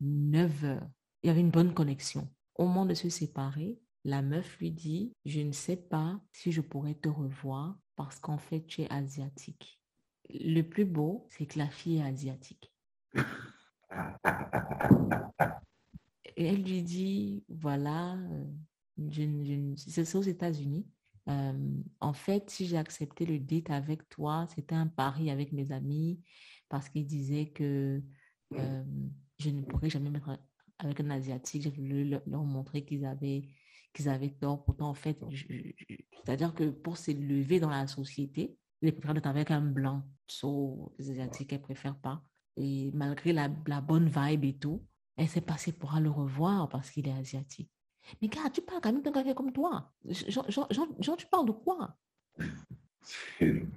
[0.00, 0.88] 9 heures.
[1.22, 2.28] Il y avait une bonne connexion.
[2.58, 6.60] Au moment de se séparer, la meuf lui dit, je ne sais pas si je
[6.60, 9.80] pourrais te revoir parce qu'en fait, tu es asiatique.
[10.28, 12.72] Le plus beau, c'est que la fille est asiatique.
[16.36, 18.44] Et elle lui dit, voilà, euh,
[19.76, 20.86] c'est aux États-Unis.
[21.28, 25.72] Euh, en fait, si j'ai accepté le date avec toi, c'était un pari avec mes
[25.72, 26.20] amis
[26.68, 28.02] parce qu'ils disaient que
[28.54, 28.84] euh,
[29.38, 30.38] je ne pourrais jamais mettre
[30.78, 31.62] avec un Asiatique.
[31.62, 33.48] J'ai voulu leur, montrer qu'ils avaient,
[33.92, 34.64] qu'ils avaient tort.
[34.64, 35.18] Pourtant, en fait,
[36.24, 40.04] c'est-à-dire que pour s'élever dans la société, ils préfèrent être avec un blanc.
[40.26, 42.22] So, les Asiatiques, elles préfèrent pas.
[42.56, 44.84] Et malgré la, la bonne vibe et tout,
[45.16, 47.70] elle s'est passée pour le revoir parce qu'il est asiatique.
[48.22, 49.92] Mais gars, tu parles quand même d'un gars comme toi.
[50.04, 51.96] Genre, genre, genre, tu parles de quoi?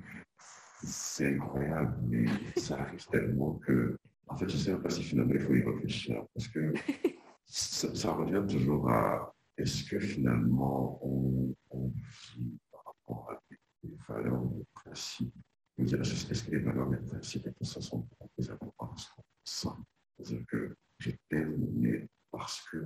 [0.83, 2.25] C'est incroyable, mais
[2.55, 3.95] ça arrive tellement que...
[4.31, 6.73] En fait, je ne sais pas si finalement il faut y réfléchir parce que
[7.45, 11.87] ça, revient toujours à est-ce que finalement on, on
[12.33, 13.39] vit par rapport à
[13.83, 15.33] des valeurs, des principes
[15.81, 18.53] est-ce que les valeurs et les principes et tout ça sont plus que
[19.43, 19.77] ça
[20.17, 22.77] C'est-à-dire que j'ai terminé parce que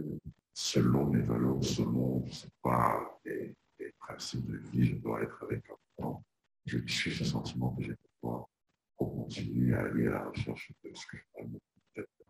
[0.54, 3.56] selon mes valeurs, selon, je sais pas, les,
[4.00, 6.24] principes de vie, je dois être avec un enfant.
[6.66, 8.50] Je suis ce sentiment que j'ai pour
[8.96, 11.24] continuer à aller à la recherche de ce que je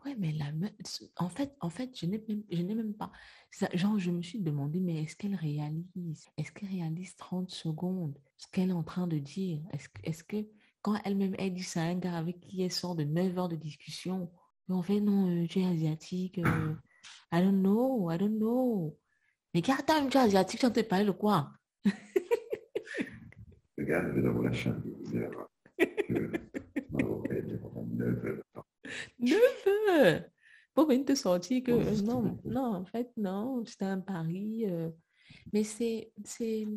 [0.06, 0.45] oui, mais la
[1.18, 3.12] en fait, en fait, je n'ai même, je n'ai même pas.
[3.74, 8.47] genre, je me suis demandé, mais est-ce qu'elle réalise Est-ce qu'elle réalise 30 secondes ce
[8.51, 9.62] qu'elle est en train de dire?
[9.72, 10.47] Est-ce est que
[10.82, 13.49] quand elle-même, elle dit ça à un gars avec qui elle sort de 9 heures
[13.49, 14.32] de discussion,
[14.70, 16.76] en fait, non, euh, tu es asiatique, euh,
[17.32, 18.97] I don't know, I don't know.
[19.53, 21.51] Mais gars, attends, tu es asiatique, tu en te parler de quoi?
[23.78, 24.28] Regarde, vous
[29.20, 29.68] 9
[30.74, 31.72] pour venir te sortir que
[32.04, 34.66] non, non, en fait, non, c'était un pari.
[34.66, 34.89] Euh.
[35.54, 36.68] mais c'est, c'est,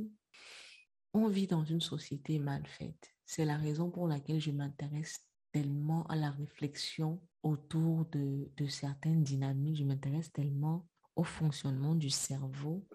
[1.13, 3.13] on vit dans une société mal faite.
[3.27, 5.19] C'est la raison pour laquelle je m'intéresse
[5.53, 9.79] tellement à la réflexion autour de, de certaines dynamiques.
[9.79, 12.87] Je m'intéresse tellement au fonctionnement du cerveau.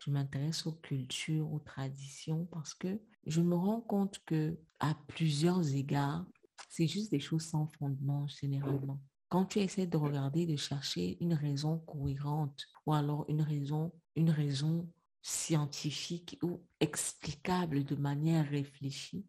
[0.00, 5.74] Je m'intéresse aux cultures, aux traditions parce que je me rends compte que à plusieurs
[5.74, 6.26] égards,
[6.68, 9.00] c'est juste des choses sans fondement généralement.
[9.28, 14.30] Quand tu essaies de regarder, de chercher une raison cohérente ou alors une raison, une
[14.30, 19.26] raison scientifique ou explicable de manière réfléchie,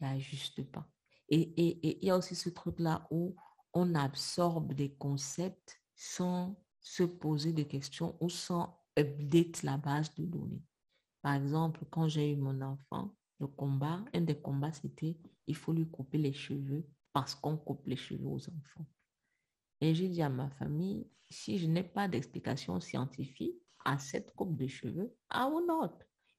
[0.00, 0.86] a juste pas.
[1.30, 3.34] Et il y a aussi ce truc-là où
[3.72, 10.24] on absorbe des concepts sans se poser des questions ou sans update la base de
[10.24, 10.62] données.
[11.22, 15.72] Par exemple, quand j'ai eu mon enfant, le combat, un des combats, c'était il faut
[15.72, 18.86] lui couper les cheveux parce qu'on coupe les cheveux aux enfants.
[19.80, 23.54] Et j'ai dit à ma famille, si je n'ai pas d'explication scientifique
[23.84, 25.92] à cette coupe de cheveux, I will not.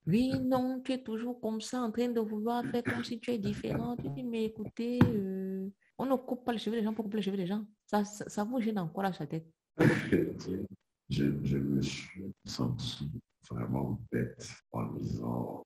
[0.08, 3.32] Oui, non, tu es toujours comme ça, en train de vouloir faire comme si tu
[3.32, 3.96] es différent.
[3.96, 7.18] Tu dis, mais écoutez, euh, on ne coupe pas les cheveux des gens pour couper
[7.18, 7.66] les cheveux des gens.
[7.86, 9.46] Ça, ça, vous gêne encore sa tête.
[9.78, 13.10] Je, je, me suis senti
[13.50, 15.64] vraiment bête en lisant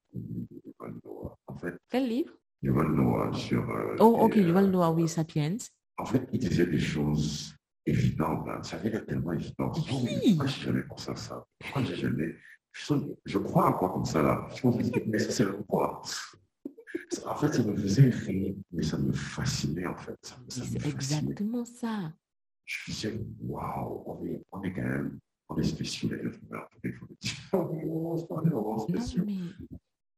[1.48, 2.34] En fait, Quel livre?
[2.62, 3.70] Yuval Noah sur...
[3.70, 5.58] euh, Oh, ok, Yuval euh, Noah, oui, Sapiens.
[5.98, 7.54] En fait, il disait des choses
[7.86, 8.48] évidentes.
[8.48, 8.64] hein.
[8.64, 9.72] Ça l'air tellement évident.
[9.76, 10.30] Oui.
[10.30, 12.36] Pourquoi j'ai jamais pensé à ça Pourquoi j'ai jamais...
[12.72, 12.94] Je,
[13.26, 14.48] je crois à quoi comme ça, là?
[14.56, 16.02] Je ça, c'est le quoi
[17.26, 20.18] En fait, ça me faisait rire, mais ça me fascinait, en fait.
[20.24, 22.12] Ça, ça C'est exactement ça.
[22.66, 25.20] Je me disais, waouh, on est, on est quand même...
[25.50, 26.66] On est spéciaux, les êtres humains.
[26.84, 27.34] Il faut le dire.
[27.54, 28.88] On est vraiment Non,
[29.26, 29.38] mais,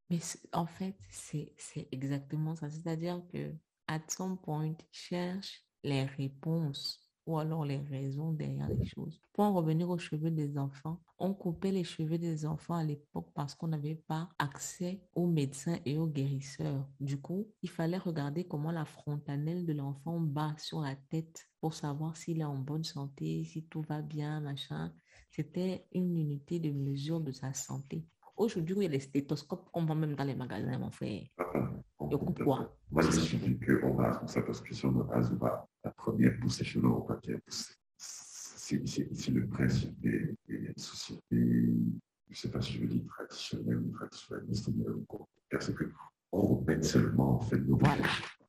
[0.09, 0.19] mais
[0.53, 2.69] en fait, c'est c'est exactement ça.
[2.69, 3.51] C'est-à-dire que
[3.87, 9.19] à some point, cherche les réponses ou alors les raisons derrière les choses.
[9.33, 13.31] Pour en revenir aux cheveux des enfants, on coupait les cheveux des enfants à l'époque
[13.33, 16.87] parce qu'on n'avait pas accès aux médecins et aux guérisseurs.
[16.99, 21.73] Du coup, il fallait regarder comment la frontanelle de l'enfant bat sur la tête pour
[21.73, 24.93] savoir s'il est en bonne santé, si tout va bien, machin.
[25.31, 28.05] C'était une unité de mesure de sa santé.
[28.37, 31.23] Aujourd'hui, il y a les stéthoscopes qu'on vend même dans les magasins, mon frère.
[31.37, 34.41] Ah, on Et on coupe quoi Moi, je me suis dit qu'on a comme ça
[34.41, 40.35] parce que on a Azuba, la première les cheveux au papier, c'est le principe des,
[40.47, 45.27] des sociétés, je ne sais pas si je veux dire traditionnelles ou traditionnalistes, mais qu'on-
[45.49, 45.83] parce que
[46.31, 48.03] on repète seulement en fait nos Voilà.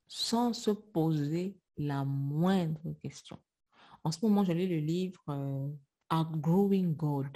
[0.08, 3.38] Sans se poser la moindre question.
[4.02, 5.68] En ce moment, je lis le livre euh,
[6.12, 7.26] Outgrowing God.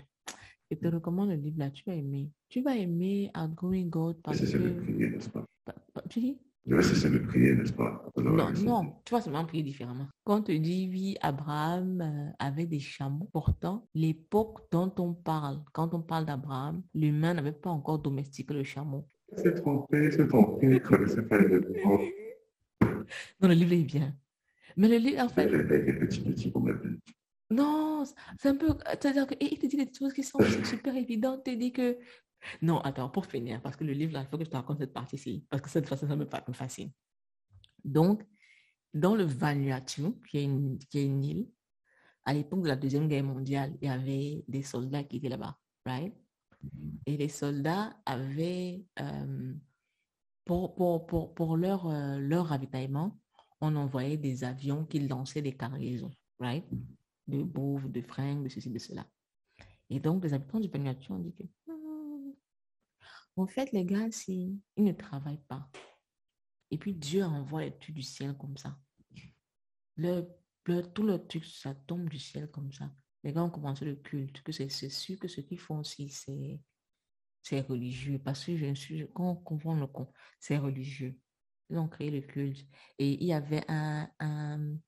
[0.71, 2.31] Je te recommande le livre là, tu vas aimer.
[2.49, 4.83] Tu vas aimer Outgrowing God parce C'est c'est le que...
[4.83, 5.45] prier, n'est-ce pas?
[5.65, 6.39] Pa- pa- Tu dis?
[6.67, 8.05] Je vais c'est le prier, n'est-ce pas?
[8.17, 10.07] Non, non, tu vas seulement prier différemment.
[10.25, 15.61] Quand on te dit, oui, Abraham euh, avait des chameaux, pourtant, l'époque dont on parle,
[15.73, 19.07] quand on parle d'Abraham, l'humain n'avait pas encore domestiqué le chameau.
[19.37, 22.01] C'est trompé, c'est trompé, connaissez pas mots.
[23.41, 24.15] Non, le livre est bien.
[24.77, 25.49] Mais le livre, en fait,
[27.51, 28.05] Non,
[28.39, 31.59] c'est un peu, c'est-à-dire qu'il te dit des choses qui sont super évidentes, il te
[31.59, 31.99] dit que,
[32.63, 34.79] non, attends, pour finir, parce que le livre, là, il faut que je te raconte
[34.79, 36.93] cette partie-ci, parce que cette façon, ça me, fa- me fascine.
[37.85, 38.25] Donc,
[38.95, 41.49] dans le Vanuatu, qui est une, qui est une île,
[42.25, 45.59] à l'époque de la Deuxième Guerre mondiale, il y avait des soldats qui étaient là-bas,
[45.87, 46.15] right?
[47.07, 49.55] Et les soldats avaient, euh,
[50.45, 53.19] pour, pour, pour, pour leur, euh, leur ravitaillement,
[53.61, 56.65] on envoyait des avions qui lançaient des cargaisons, right?
[57.31, 59.07] De bouffe, de fringues, de ceci, de cela.
[59.89, 62.33] Et donc, les habitants du Vanuatu ont dit que, Hmm,
[63.37, 65.69] en fait, les gars, si, ils ne travaillent pas.
[66.71, 68.79] Et puis, Dieu envoie les trucs du ciel comme ça.
[69.97, 70.27] Le,
[70.95, 72.91] tout le truc, ça tombe du ciel comme ça.
[73.25, 76.61] Les gars ont commencé le culte, que c'est sûr que ce qu'ils font aussi, c'est
[77.43, 78.19] c'est religieux.
[78.19, 81.19] Parce que je suis, quand on confond le con, c'est religieux.
[81.71, 82.67] Ils ont créé le culte.
[82.99, 84.79] Et il y avait un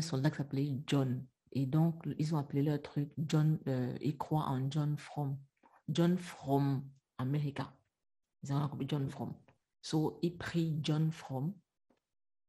[0.00, 1.26] soldat qui s'appelait John.
[1.52, 5.36] Et donc, ils ont appelé leur truc John, euh, ils croient en John From.
[5.88, 6.82] John From
[7.18, 7.74] America.
[8.42, 9.34] Ils ont appelé John From.
[9.82, 11.52] So, ils prient John From.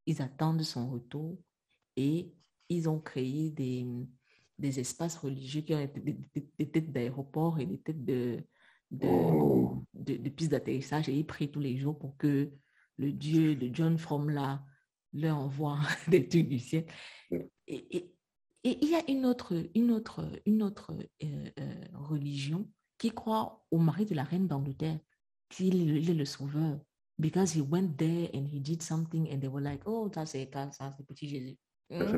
[0.06, 1.38] Ils attendent son retour
[1.96, 2.34] et
[2.70, 3.86] ils ont créé des,
[4.58, 8.44] des espaces religieux qui ont été des, des- des têtes d'aéroport et des têtes de,
[8.92, 12.52] de, Oh, de, de pistes d'atterrissage et ils prient tous les jours pour que
[12.98, 14.64] le Dieu de John From là
[15.14, 16.86] leur envoie des trucs du ciel.
[17.32, 18.13] Et, et-
[18.64, 20.92] et il y a une autre, une autre, une autre
[21.24, 25.00] euh, euh, religion qui croit au mari de la reine d'Angleterre,
[25.50, 26.80] qu'il est le- sauveur.
[27.20, 30.50] Because he went there and he did something and they were like, oh, ça c'est
[30.72, 31.58] ça, c'est petit Jésus.
[31.90, 32.16] ça Mm.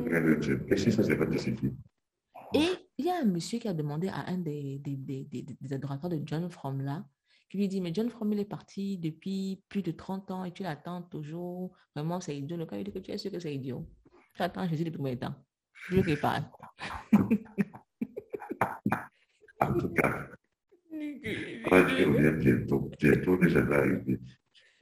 [2.54, 2.68] Et
[2.98, 5.74] il y a un monsieur qui a demandé à un des, des, des, des- des
[5.74, 7.06] adorateurs de John From là,
[7.50, 10.52] qui lui dit, mais John From, il est parti depuis plus de 30 ans et
[10.54, 11.76] tu l'attends toujours.
[11.96, 12.56] Vraiment, c'est idiot.
[12.58, 13.86] Le gars, il dit que tu es sûr que c'est idiot.
[14.36, 15.36] Tu attends Jésus depuis combien de temps?
[15.90, 16.44] Je parle.
[19.62, 20.28] En tout cas,
[20.92, 22.92] ouais, je reviens bientôt.
[23.00, 24.20] Bientôt déjà d'arriver.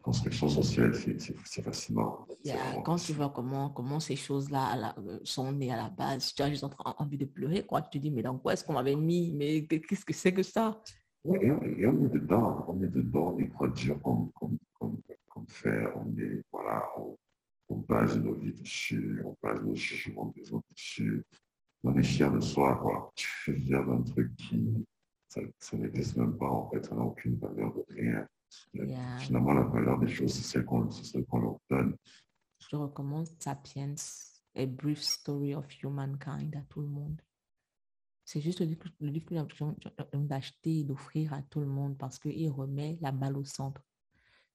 [0.01, 2.27] Construction sociale, c'est- fascinant.
[2.43, 6.41] Yeah, quand tu vois comment, comment ces choses-là euh, sont nées à la base, tu
[6.41, 7.81] as juste en- envie de pleurer, quoi.
[7.83, 9.31] Tu te dis, mais dans quoi est-ce qu'on m'avait mis?
[9.31, 10.81] Mais qu'est-ce que c'est que ça?
[11.25, 14.99] Et on, et on est dedans, on est dedans, on est produire comme, comme, comme,
[15.29, 17.17] comme faire, on est, voilà, on,
[17.73, 21.23] on base nos vies dessus, on base nos jugements des autres dessus.
[21.83, 23.11] On est fier de soi, quoi.
[23.15, 24.85] Suis fier d'un truc qui,
[25.27, 28.27] ça, ça n'existe même pas, en fait, ça n'a aucune valeur de rien.
[28.73, 29.17] Yeah.
[29.17, 31.95] Finalement, la valeur des choses, c'est celle qu'on leur donne.
[32.59, 33.95] Je recommande Sapiens,
[34.55, 37.19] A Brief Story of Humankind à tout le monde.
[38.23, 39.75] C'est juste le livre, que- le livre que j'ai l'impression
[40.13, 43.81] d'acheter et d'offrir à tout le monde parce qu'il remet la balle au centre.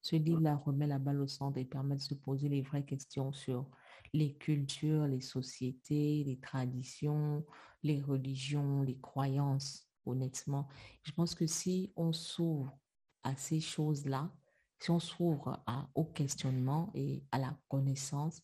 [0.01, 3.33] Ce livre-là remet la balle au centre et permet de se poser les vraies questions
[3.33, 3.69] sur
[4.13, 7.45] les cultures, les sociétés, les traditions,
[7.83, 10.67] les religions, les croyances, honnêtement.
[11.03, 12.77] Je pense que si on s'ouvre
[13.23, 14.31] à ces choses-là,
[14.79, 15.61] si on s'ouvre
[15.93, 18.41] au questionnement et à la connaissance,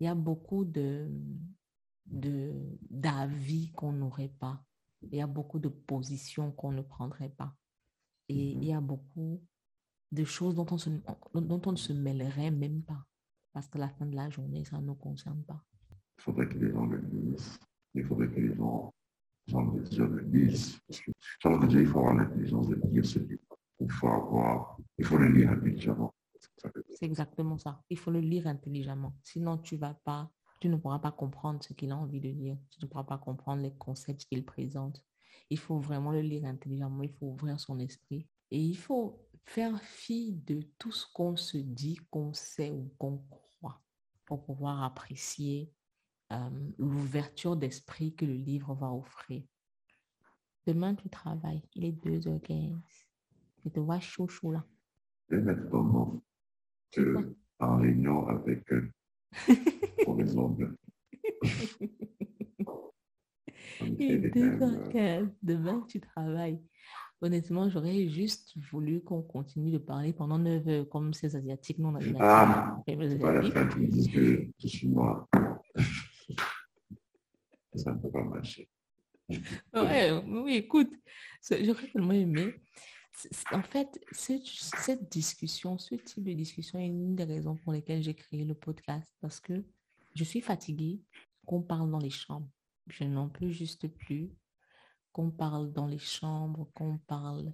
[0.00, 1.08] il y a beaucoup de
[2.04, 4.64] d'avis qu'on n'aurait pas.
[5.02, 7.56] Il y a beaucoup de positions qu'on ne prendrait pas.
[8.28, 9.40] Et il y a beaucoup
[10.12, 10.90] de choses dont on, se,
[11.34, 13.04] dont on ne se mêlerait même pas.
[13.52, 15.62] Parce que la fin de la journée, ça ne nous concerne pas.
[16.18, 17.58] Il faudrait que les gens le disent.
[17.94, 18.92] Il faudrait que les gens,
[19.48, 20.78] le disent.
[20.86, 21.10] Parce que,
[21.78, 23.40] il faut avoir l'intelligence de lire ce livre.
[23.80, 26.14] Il faut avoir, il faut le lire intelligemment.
[26.90, 27.82] C'est exactement ça.
[27.90, 29.14] Il faut le lire intelligemment.
[29.22, 32.56] Sinon, tu vas pas, tu ne pourras pas comprendre ce qu'il a envie de dire.
[32.70, 35.04] Tu ne pourras pas comprendre les concepts qu'il présente.
[35.50, 37.02] Il faut vraiment le lire intelligemment.
[37.02, 38.26] Il faut ouvrir son esprit.
[38.50, 43.18] Et il faut faire fi de tout ce qu'on se dit, qu'on sait ou qu'on
[43.28, 43.80] croit
[44.24, 45.70] pour pouvoir apprécier
[46.32, 49.42] euh, l'ouverture d'esprit que le livre va offrir.
[50.66, 51.62] Demain, tu travailles.
[51.74, 52.78] Il est 2h15.
[53.64, 54.64] Je te vois chaud, chaud là.
[55.30, 56.22] Et maintenant,
[56.90, 57.16] tu
[57.58, 58.90] en réunion avec eux
[60.04, 60.76] pour les ongles.
[63.80, 65.34] Il est 2h15.
[65.42, 66.62] Demain, tu travailles.
[67.22, 71.94] Honnêtement, j'aurais juste voulu qu'on continue de parler pendant 9 heures, comme ces Asiatiques non
[71.94, 72.20] asiatiques.
[72.20, 72.82] Ah,
[73.20, 75.28] voilà, je suis moi.
[77.76, 78.68] Ça ne peut pas marcher.
[79.72, 80.90] Ouais, oui, écoute,
[81.48, 82.54] j'aurais tellement aimé.
[83.52, 88.14] En fait, cette discussion, ce type de discussion est une des raisons pour lesquelles j'ai
[88.14, 89.62] créé le podcast parce que
[90.16, 91.00] je suis fatiguée
[91.46, 92.50] qu'on parle dans les chambres.
[92.88, 94.32] Je n'en peux juste plus
[95.12, 97.52] qu'on parle dans les chambres, qu'on parle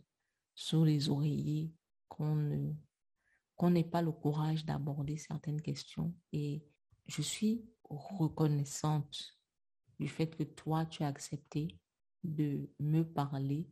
[0.55, 1.73] sous les oreillers,
[2.09, 2.37] qu'on
[3.71, 6.15] n'ait pas le courage d'aborder certaines questions.
[6.33, 6.65] Et
[7.07, 9.39] je suis reconnaissante
[9.99, 11.79] du fait que toi, tu as accepté
[12.23, 13.69] de me parler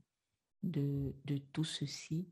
[0.63, 1.15] de
[1.53, 2.29] tout ceci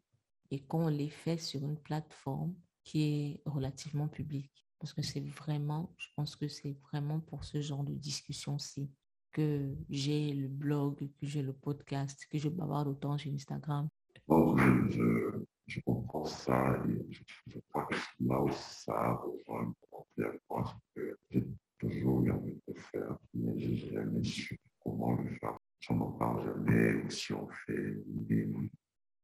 [0.51, 4.67] et qu'on l'ait fait sur une plateforme qui est relativement publique.
[4.79, 8.91] Parce que c'est vraiment, je pense que c'est vraiment pour ce genre de discussion-ci
[9.35, 13.89] que j'ai le blog, que j'ai le podcast, que je bavarde autant sur Instagram.
[14.27, 19.75] Bon, je, je, comprends ça et je, crois que là où ça rejoint
[20.19, 20.65] avec moi,
[20.95, 21.45] que j'ai
[21.79, 25.59] toujours eu envie de faire, mais j'ai jamais su comment le faire.
[25.81, 28.47] Si on n'en parle jamais, ou si on fait l'idée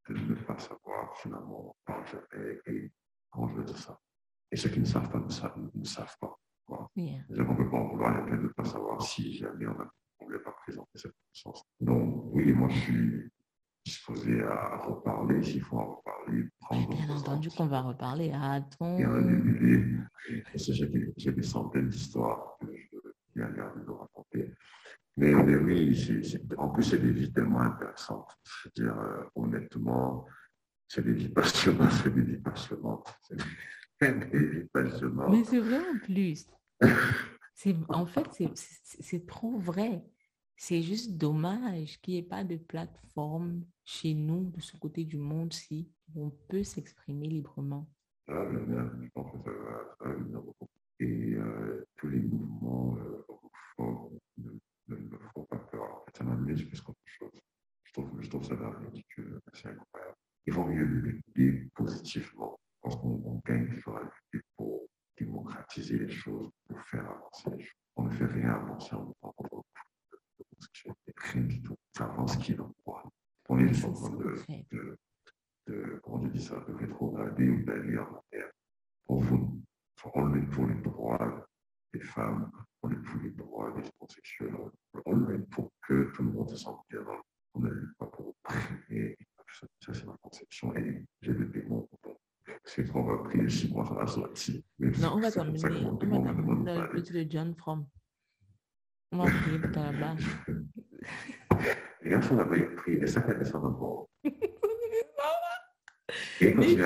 [0.08, 2.60] de ne pas savoir, finalement, on n'en parle jamais.
[2.66, 2.90] Et
[3.32, 3.98] je veux dire ça
[4.50, 6.36] Et ceux qui ne savent pas ne savent, ne savent pas.
[6.94, 7.24] Yeah.
[7.30, 9.90] On ne peut pas en vouloir de ne pas savoir si jamais on a
[10.38, 11.64] pas présenter cette connaissance.
[11.80, 13.30] Donc, oui, moi, je suis
[13.84, 16.48] disposé à reparler, s'il faut en reparler.
[16.70, 18.32] Bien entendu qu'on va reparler.
[18.32, 18.98] Attends.
[20.56, 22.98] J'ai des centaines d'histoires que je
[23.34, 24.54] viens de raconter.
[25.16, 25.96] Mais, mais oui,
[26.56, 28.30] en plus, c'est des vies tellement intéressantes.
[28.44, 30.26] C'est-à-dire, euh, honnêtement,
[30.88, 33.14] c'est des vies passionnantes, c'est des vies passionnantes.
[34.00, 35.28] Des vies passionnantes.
[35.30, 36.46] Mais c'est vrai en plus.
[37.90, 38.50] en fait,
[38.82, 40.02] c'est trop vrai.
[40.62, 45.16] C'est juste dommage qu'il n'y ait pas de plateforme chez nous, de ce côté du
[45.16, 47.88] monde, si on peut s'exprimer librement.
[48.28, 50.42] Ah, je pense que ça va.
[50.98, 52.94] Et euh, tous les mouvements
[53.78, 53.84] euh,
[54.36, 54.50] ne,
[54.88, 55.82] ne, me font pas peur.
[55.82, 57.40] En fait, ça m'amuse plus qu'autre chose.
[57.84, 60.16] Je trouve, je trouve ça ridicule, c'est incroyable.
[60.44, 62.60] Il vaut mieux lutter positivement.
[62.84, 64.82] Je qu'on gagne toujours à lutter pour
[65.16, 67.82] démocratiser les choses, pour faire avancer les choses.
[67.96, 69.10] On ne fait rien avancer en
[71.16, 71.76] rien du tout.
[71.96, 73.04] Ça avance qui l'envoie.
[73.48, 74.34] On est en train de,
[74.70, 74.98] de,
[75.66, 78.50] de, comment je dis ça, de rétrograder ou d'aller en arrière.
[79.04, 79.60] Pour vous,
[79.96, 81.46] pour les, pour les droits
[81.92, 82.50] des femmes,
[82.80, 84.54] pour les, pour les droits des transsexuels,
[85.04, 87.20] on le met pour que tout le monde se sente bien dans
[87.54, 89.16] On lutte pas pour priver.
[89.80, 91.88] Ça, c'est ma conception et j'ai des démons.
[92.64, 94.62] C'est qu'on va prier six mois, ça va sortir.
[94.78, 95.84] Non, on va terminer.
[95.84, 97.86] On va terminer le petit de John Fromm.
[99.12, 100.24] On va prier pour ta base.
[102.02, 102.60] Les garçons ça fait.
[106.40, 106.84] Et prier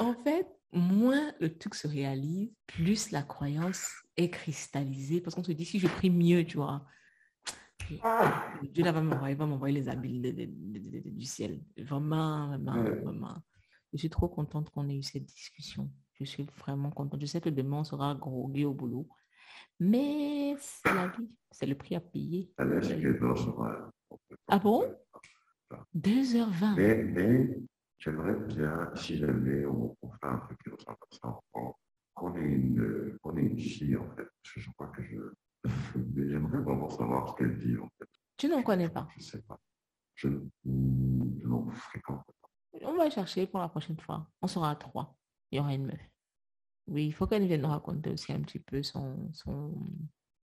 [0.00, 5.20] En fait, moins le truc se réalise, plus la croyance est cristallisée.
[5.20, 6.84] Parce qu'on se dit, si je prie mieux, tu vois,
[8.62, 11.60] Dieu là va m'envoyer, va m'envoyer les habits du ciel.
[11.76, 13.36] Vraiment, vraiment, vraiment.
[13.92, 15.90] Je suis trop contente qu'on ait eu cette discussion.
[16.14, 17.20] Je suis vraiment contente.
[17.20, 19.08] Je sais que demain, on sera grogué au boulot.
[19.80, 22.52] Mais c'est la vie, c'est le prix à payer.
[24.48, 24.84] Ah bon
[25.94, 26.76] 2h20.
[26.76, 27.58] Mais, mais
[27.98, 31.40] j'aimerais bien, si jamais on, on, fait un truc à ça,
[32.14, 34.28] qu'on ait, une, on ait une fille, en fait.
[34.42, 35.18] Je crois que je.
[36.16, 38.08] J'aimerais vraiment savoir ce qu'elle dit, en fait.
[38.36, 39.08] Tu n'en connais pas?
[39.12, 39.58] Je ne sais pas.
[40.14, 40.28] Je,
[40.64, 42.48] je n'en fréquente pas.
[42.82, 44.26] on va chercher pour la prochaine fois.
[44.40, 45.16] On sera à trois.
[45.50, 46.00] Il y aura une meuf.
[46.88, 49.74] Oui, il faut qu'elle vienne nous raconter aussi un petit peu son, son,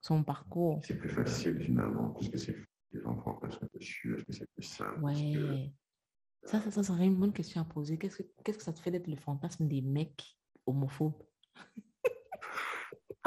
[0.02, 0.80] son parcours.
[0.84, 2.56] C'est plus facile finalement, parce que c'est
[2.92, 5.74] les enfants passent dessus, est-ce que c'est plus simple Ouais.
[6.46, 7.98] Ça, ça, ça serait une bonne question à poser.
[7.98, 11.24] Qu'est-ce que, qu'est-ce que ça te fait d'être le fantasme des mecs homophobes?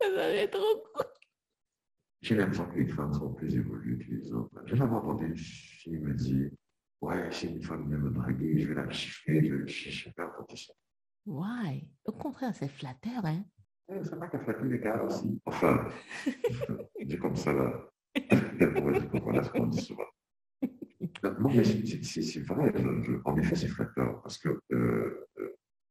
[0.00, 1.06] Ça serait trop cool.
[2.20, 4.62] J'ai l'impression que les femmes sont plus évoluées que les autres.
[4.66, 6.50] J'ai jamais entendu une fille me dire
[7.00, 10.12] Ouais, si une femme vient me draguer, je vais la chiffrer, je vais le chiffrer.
[11.28, 11.86] Ouais.
[12.06, 13.44] Au contraire, c'est flatteur, hein
[14.02, 15.40] c'est pas qu'elle flatte les gars aussi.
[15.44, 15.86] Enfin,
[17.04, 17.90] dit comme ça là.
[18.16, 20.04] Ce qu'on dit souvent.
[21.22, 22.72] Non, mais c'est vrai.
[23.24, 25.26] en effet, c'est flatteur parce que euh,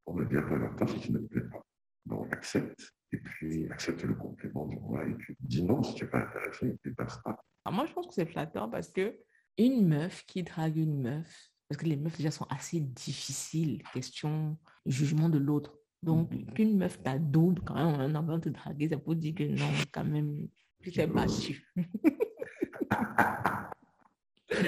[0.06, 1.62] on me dit après leur si tu ne me plais pas.
[2.06, 6.04] Donc, accepte et puis accepte le complément du roi et puis dis non si tu
[6.04, 7.38] n'es pas intéressé et puis basta.
[7.66, 9.18] Ah, moi, je pense que c'est flatteur parce que
[9.58, 14.58] une meuf qui drague une meuf, parce que les meufs déjà sont assez difficiles, question
[14.86, 15.78] jugement de l'autre.
[16.04, 16.54] Donc, mm-hmm.
[16.54, 20.06] qu'une meuf t'adoube quand même en avant de draguer, ça peut dire que non, quand
[20.06, 20.48] même,
[20.82, 21.68] tu t'es battu.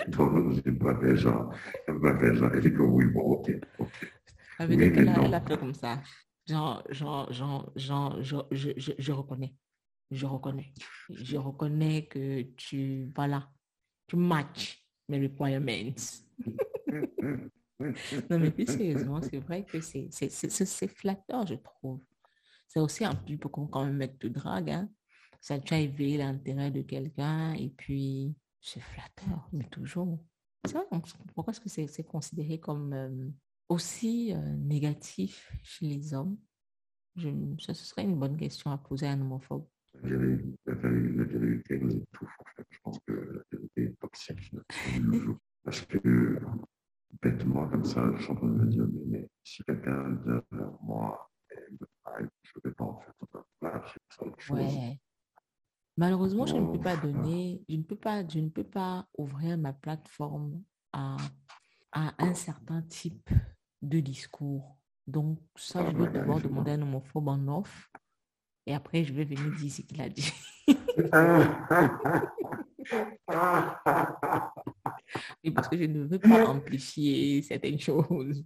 [0.10, 1.54] Donc, je pas faire genre,
[1.88, 4.14] je pas genre, elle dit que oui, bon, ok, ok.
[4.58, 6.02] Ça veut dire qu'elle a, elle a fait comme ça.
[6.46, 9.56] Genre, genre, genre, genre, je, je, je, je reconnais.
[10.12, 10.74] Je reconnais.
[11.10, 13.50] Je reconnais que tu, voilà,
[14.08, 15.96] tu matches mes requirements.
[18.30, 22.02] non, mais plus sérieusement, c'est vrai que c'est flatteur, je trouve.
[22.68, 24.70] C'est aussi un peu comme quand un mec te drague.
[24.70, 24.90] Hein.
[25.42, 30.20] Ça tu as éveillé l'intérêt de quelqu'un et puis c'est flatteur, mais toujours.
[30.68, 30.84] Vrai,
[31.34, 33.30] pourquoi est-ce que c'est considéré comme euh,
[33.70, 36.38] aussi euh, négatif chez les hommes
[37.16, 39.66] Ce serait une bonne question à poser à un homophobe.
[40.04, 40.18] La
[40.76, 41.80] vérité.
[42.70, 44.52] Je pense que la vérité est toxique.
[45.64, 46.40] Parce que,
[47.22, 50.72] bêtement, comme ça, je suis en train de me dire, mais, si quelqu'un vient vers
[50.82, 53.02] moi et me parle, je ne vais pas en.
[53.62, 54.58] Voilà, c'est autre chose.
[54.58, 55.00] Ouais.
[55.98, 59.58] Malheureusement, je ne peux pas donner, je ne peux pas, je ne peux pas ouvrir
[59.58, 60.64] ma plateforme
[60.94, 61.18] à,
[61.92, 63.30] à un certain type
[63.82, 64.78] de discours.
[65.08, 67.92] Donc, ça, je vais d'abord demander à un homophobe en off
[68.66, 70.32] et après, je vais venir dire ce qu'il a dit.
[75.44, 78.46] Et parce que je ne veux pas amplifier certaines choses.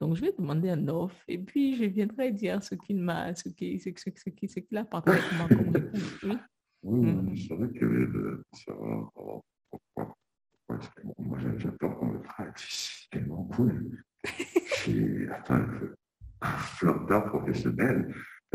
[0.00, 3.48] Donc, je vais demander un offre et puis je viendrai dire ce qu'il m'a, ce
[3.48, 5.82] qu'il ce, ce, ce, ce qu'il a partagé comme réponse.
[6.22, 6.36] Oui,
[6.82, 7.36] oui mm.
[7.36, 9.10] je savais que de savoir
[9.70, 10.16] pourquoi.
[11.18, 12.54] Moi, j'adore qu'on me traite.
[12.56, 14.02] C'est tellement cool.
[14.24, 15.66] C'est un
[16.42, 18.12] flotteur professionnel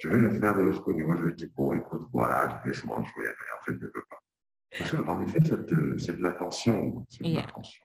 [0.00, 1.02] je vais le faire de l'autre côté.
[1.02, 3.26] Moi, je dire, bon, écoute, voilà, laisse-moi jouer.
[3.26, 4.20] Mais en fait, je ne veux pas.
[4.78, 5.38] Parce qu'en effet,
[5.98, 7.04] c'est de l'attention.
[7.08, 7.84] C'est de l'attention.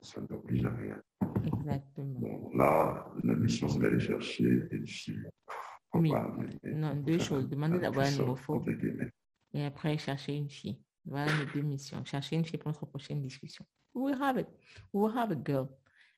[0.00, 1.02] Ça ne t'oblige à rien.
[1.44, 2.20] Exactement.
[2.20, 5.28] Bon, là, la mission, c'est d'aller chercher une fille.
[5.94, 6.12] Oui.
[6.64, 7.48] non, deux choses.
[7.48, 8.64] Demander d'avoir un nouveau faux.
[9.52, 10.80] Et après, chercher une fille.
[11.04, 12.02] Voilà les deux missions.
[12.04, 13.64] Chercher une fille pour notre prochaine discussion.
[13.94, 14.48] We will have it.
[14.92, 15.68] We have a girl.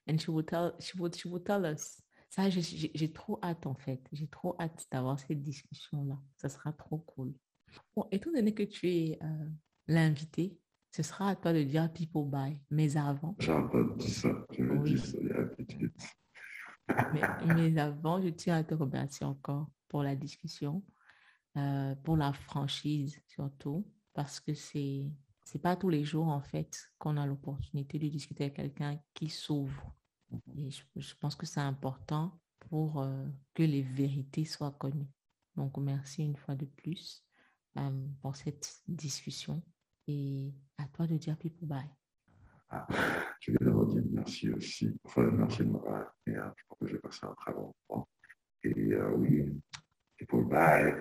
[0.09, 3.75] And she will tell, she will, she will tell us ça, j'ai trop hâte en
[3.75, 4.01] fait.
[4.11, 6.19] J'ai trop hâte d'avoir cette discussion-là.
[6.35, 7.33] Ça sera trop cool.
[7.95, 9.49] Bon, étant donné que tu es euh,
[9.87, 10.59] l'invité,
[10.91, 12.59] ce sera à toi de dire people bye.
[12.69, 13.35] Mais avant.
[13.39, 14.29] J'ai entendu ça.
[14.51, 14.97] Je me oui.
[14.97, 15.17] ça
[17.13, 17.21] mais,
[17.53, 20.83] mais, avant, je tiens à te remercier encore pour la discussion,
[21.57, 25.05] euh, pour la franchise surtout, parce que c'est
[25.43, 29.29] c'est pas tous les jours en fait qu'on a l'opportunité de discuter avec quelqu'un qui
[29.29, 29.95] s'ouvre
[30.57, 35.09] et je, pense que c'est important pour euh, que les vérités soient connues.
[35.55, 37.23] Donc, merci une fois de plus
[37.77, 39.63] euh, pour cette discussion
[40.07, 41.89] et à toi de dire people bye.
[42.69, 42.85] Ah,
[43.39, 44.93] je vais d'abord dire merci aussi.
[45.05, 46.39] Enfin, merci de m'avoir invité.
[46.41, 46.53] Hein.
[46.55, 48.09] Je pense que j'ai passé un très bon moment.
[48.63, 49.43] Et euh, oui,
[50.17, 50.93] people bye.